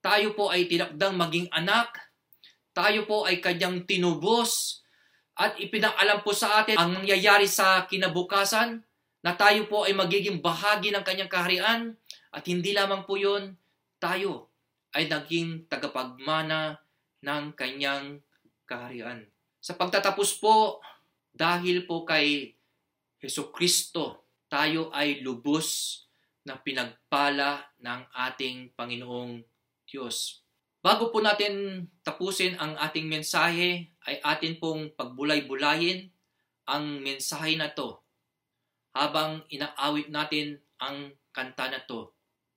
tayo 0.00 0.32
po 0.32 0.48
ay 0.48 0.64
tinakdang 0.64 1.16
maging 1.16 1.48
anak, 1.52 1.92
tayo 2.72 3.04
po 3.04 3.24
ay 3.28 3.40
kanyang 3.40 3.84
tinubos, 3.88 4.84
at 5.38 5.56
ipinaalam 5.56 6.20
po 6.20 6.34
sa 6.34 6.60
atin 6.60 6.76
ang 6.76 7.00
nangyayari 7.00 7.46
sa 7.46 7.86
kinabukasan 7.86 8.87
na 9.22 9.34
tayo 9.34 9.66
po 9.66 9.82
ay 9.86 9.94
magiging 9.94 10.38
bahagi 10.38 10.94
ng 10.94 11.02
kanyang 11.02 11.30
kaharian 11.30 11.80
at 12.30 12.44
hindi 12.46 12.70
lamang 12.70 13.02
po 13.02 13.18
yun, 13.18 13.58
tayo 13.98 14.46
ay 14.94 15.10
naging 15.10 15.66
tagapagmana 15.66 16.78
ng 17.24 17.44
kanyang 17.58 18.22
kaharian. 18.62 19.26
Sa 19.58 19.74
pagtatapos 19.74 20.38
po, 20.38 20.78
dahil 21.34 21.82
po 21.82 22.06
kay 22.06 22.54
Heso 23.18 23.50
Kristo, 23.50 24.30
tayo 24.46 24.94
ay 24.94 25.20
lubos 25.20 26.02
na 26.46 26.56
pinagpala 26.56 27.66
ng 27.82 28.00
ating 28.14 28.72
Panginoong 28.78 29.42
Diyos. 29.84 30.46
Bago 30.78 31.10
po 31.10 31.18
natin 31.18 31.84
tapusin 32.06 32.54
ang 32.56 32.78
ating 32.78 33.10
mensahe, 33.10 33.90
ay 34.06 34.16
atin 34.22 34.56
pong 34.62 34.94
pagbulay-bulayin 34.94 36.06
ang 36.70 37.02
mensahe 37.02 37.58
na 37.58 37.68
to 37.74 37.98
habang 38.96 39.44
inaawit 39.52 40.08
natin 40.08 40.60
ang 40.80 41.12
kanta 41.34 41.70
na 41.70 41.80
to. 41.84 42.12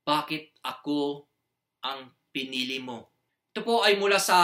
Bakit 0.05 0.61
ako 0.65 1.27
ang 1.81 2.13
pinili 2.31 2.79
mo. 2.79 3.11
Ito 3.51 3.61
po 3.67 3.83
ay 3.83 3.99
mula 3.99 4.17
sa 4.17 4.37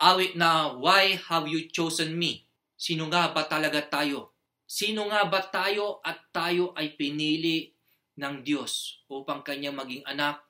awit 0.00 0.38
na 0.38 0.72
Why 0.72 1.18
Have 1.28 1.50
You 1.50 1.68
Chosen 1.68 2.16
Me? 2.16 2.48
Sino 2.78 3.10
nga 3.10 3.34
ba 3.34 3.44
talaga 3.44 3.82
tayo? 3.84 4.32
Sino 4.64 5.10
nga 5.10 5.26
ba 5.26 5.44
tayo 5.44 6.00
at 6.06 6.30
tayo 6.32 6.72
ay 6.78 6.94
pinili 6.96 7.72
ng 8.18 8.44
Diyos 8.44 9.04
upang 9.10 9.44
kanyang 9.44 9.76
maging 9.76 10.04
anak 10.06 10.44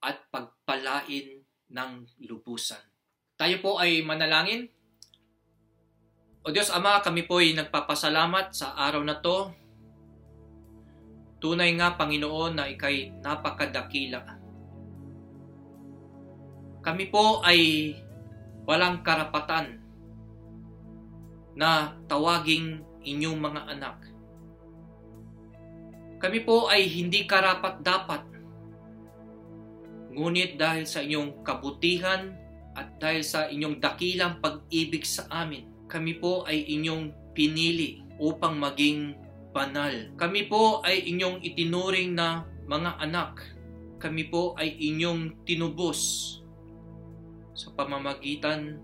at 0.00 0.22
pagpalain 0.30 1.42
ng 1.68 1.92
lubusan? 2.24 2.80
Tayo 3.34 3.58
po 3.60 3.76
ay 3.76 4.00
manalangin. 4.02 4.70
O 6.48 6.52
Diyos 6.54 6.72
Ama, 6.72 7.04
kami 7.04 7.28
po 7.28 7.44
ay 7.44 7.52
nagpapasalamat 7.52 8.56
sa 8.56 8.72
araw 8.72 9.04
na 9.04 9.20
to. 9.20 9.52
Tunay 11.44 11.76
nga, 11.76 11.92
Panginoon, 11.92 12.56
na 12.56 12.72
ikay 12.72 13.12
napakadakila 13.20 14.38
kami 16.88 17.12
po 17.12 17.44
ay 17.44 17.92
walang 18.64 19.04
karapatan 19.04 19.76
na 21.52 21.92
tawaging 22.08 22.80
inyong 23.04 23.36
mga 23.36 23.62
anak. 23.76 24.08
Kami 26.16 26.48
po 26.48 26.72
ay 26.72 26.88
hindi 26.88 27.28
karapat 27.28 27.84
dapat. 27.84 28.24
Ngunit 30.16 30.56
dahil 30.56 30.88
sa 30.88 31.04
inyong 31.04 31.44
kabutihan 31.44 32.32
at 32.72 32.96
dahil 32.96 33.20
sa 33.20 33.52
inyong 33.52 33.84
dakilang 33.84 34.40
pag-ibig 34.40 35.04
sa 35.04 35.28
amin, 35.28 35.67
kami 35.88 36.20
po 36.20 36.44
ay 36.44 36.68
inyong 36.68 37.32
pinili 37.32 38.04
upang 38.20 38.60
maging 38.60 39.16
banal. 39.56 39.90
Kami 40.20 40.44
po 40.46 40.84
ay 40.84 41.08
inyong 41.08 41.40
itinuring 41.40 42.12
na 42.12 42.44
mga 42.68 43.00
anak. 43.00 43.40
Kami 43.98 44.28
po 44.28 44.52
ay 44.60 44.76
inyong 44.76 45.42
tinubos 45.48 45.98
sa 47.56 47.72
pamamagitan 47.74 48.78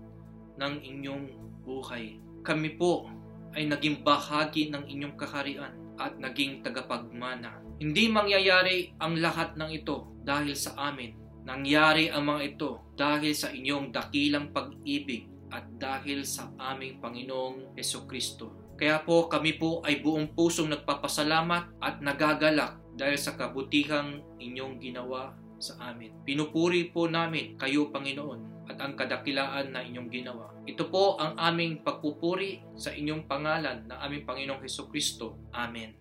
ng 0.57 0.73
inyong 0.81 1.25
buhay. 1.63 2.19
Kami 2.41 2.75
po 2.75 3.07
ay 3.55 3.69
naging 3.69 4.03
bahagi 4.03 4.73
ng 4.73 4.83
inyong 4.89 5.15
kaharian 5.15 5.71
at 5.95 6.17
naging 6.19 6.59
tagapagmana. 6.59 7.61
Hindi 7.79 8.11
mangyayari 8.11 8.97
ang 8.99 9.21
lahat 9.21 9.55
ng 9.55 9.71
ito 9.71 10.11
dahil 10.25 10.57
sa 10.57 10.91
amin. 10.91 11.15
Nangyari 11.45 12.09
ang 12.09 12.27
mga 12.27 12.41
ito 12.57 12.71
dahil 12.97 13.31
sa 13.31 13.53
inyong 13.53 13.93
dakilang 13.93 14.49
pag-ibig 14.51 15.34
at 15.55 15.63
dahil 15.79 16.27
sa 16.27 16.51
aming 16.59 16.99
Panginoong 16.99 17.79
Yeso 17.79 18.03
Kristo. 18.03 18.75
Kaya 18.75 18.99
po 19.07 19.31
kami 19.31 19.55
po 19.55 19.79
ay 19.87 20.03
buong 20.03 20.35
pusong 20.35 20.67
nagpapasalamat 20.67 21.79
at 21.79 22.03
nagagalak 22.03 22.75
dahil 22.91 23.15
sa 23.15 23.39
kabutihang 23.39 24.19
inyong 24.35 24.83
ginawa 24.83 25.31
sa 25.55 25.95
amin. 25.95 26.11
Pinupuri 26.27 26.91
po 26.91 27.07
namin 27.07 27.55
kayo, 27.55 27.87
Panginoon, 27.87 28.67
at 28.67 28.75
ang 28.83 28.99
kadakilaan 28.99 29.71
na 29.71 29.79
inyong 29.79 30.11
ginawa. 30.11 30.51
Ito 30.67 30.91
po 30.91 31.15
ang 31.15 31.39
aming 31.39 31.87
pagpupuri 31.87 32.75
sa 32.75 32.91
inyong 32.91 33.23
pangalan 33.31 33.87
ng 33.87 33.99
aming 34.03 34.27
Panginoong 34.27 34.59
Heso 34.59 34.91
Kristo. 34.91 35.39
Amen. 35.55 35.95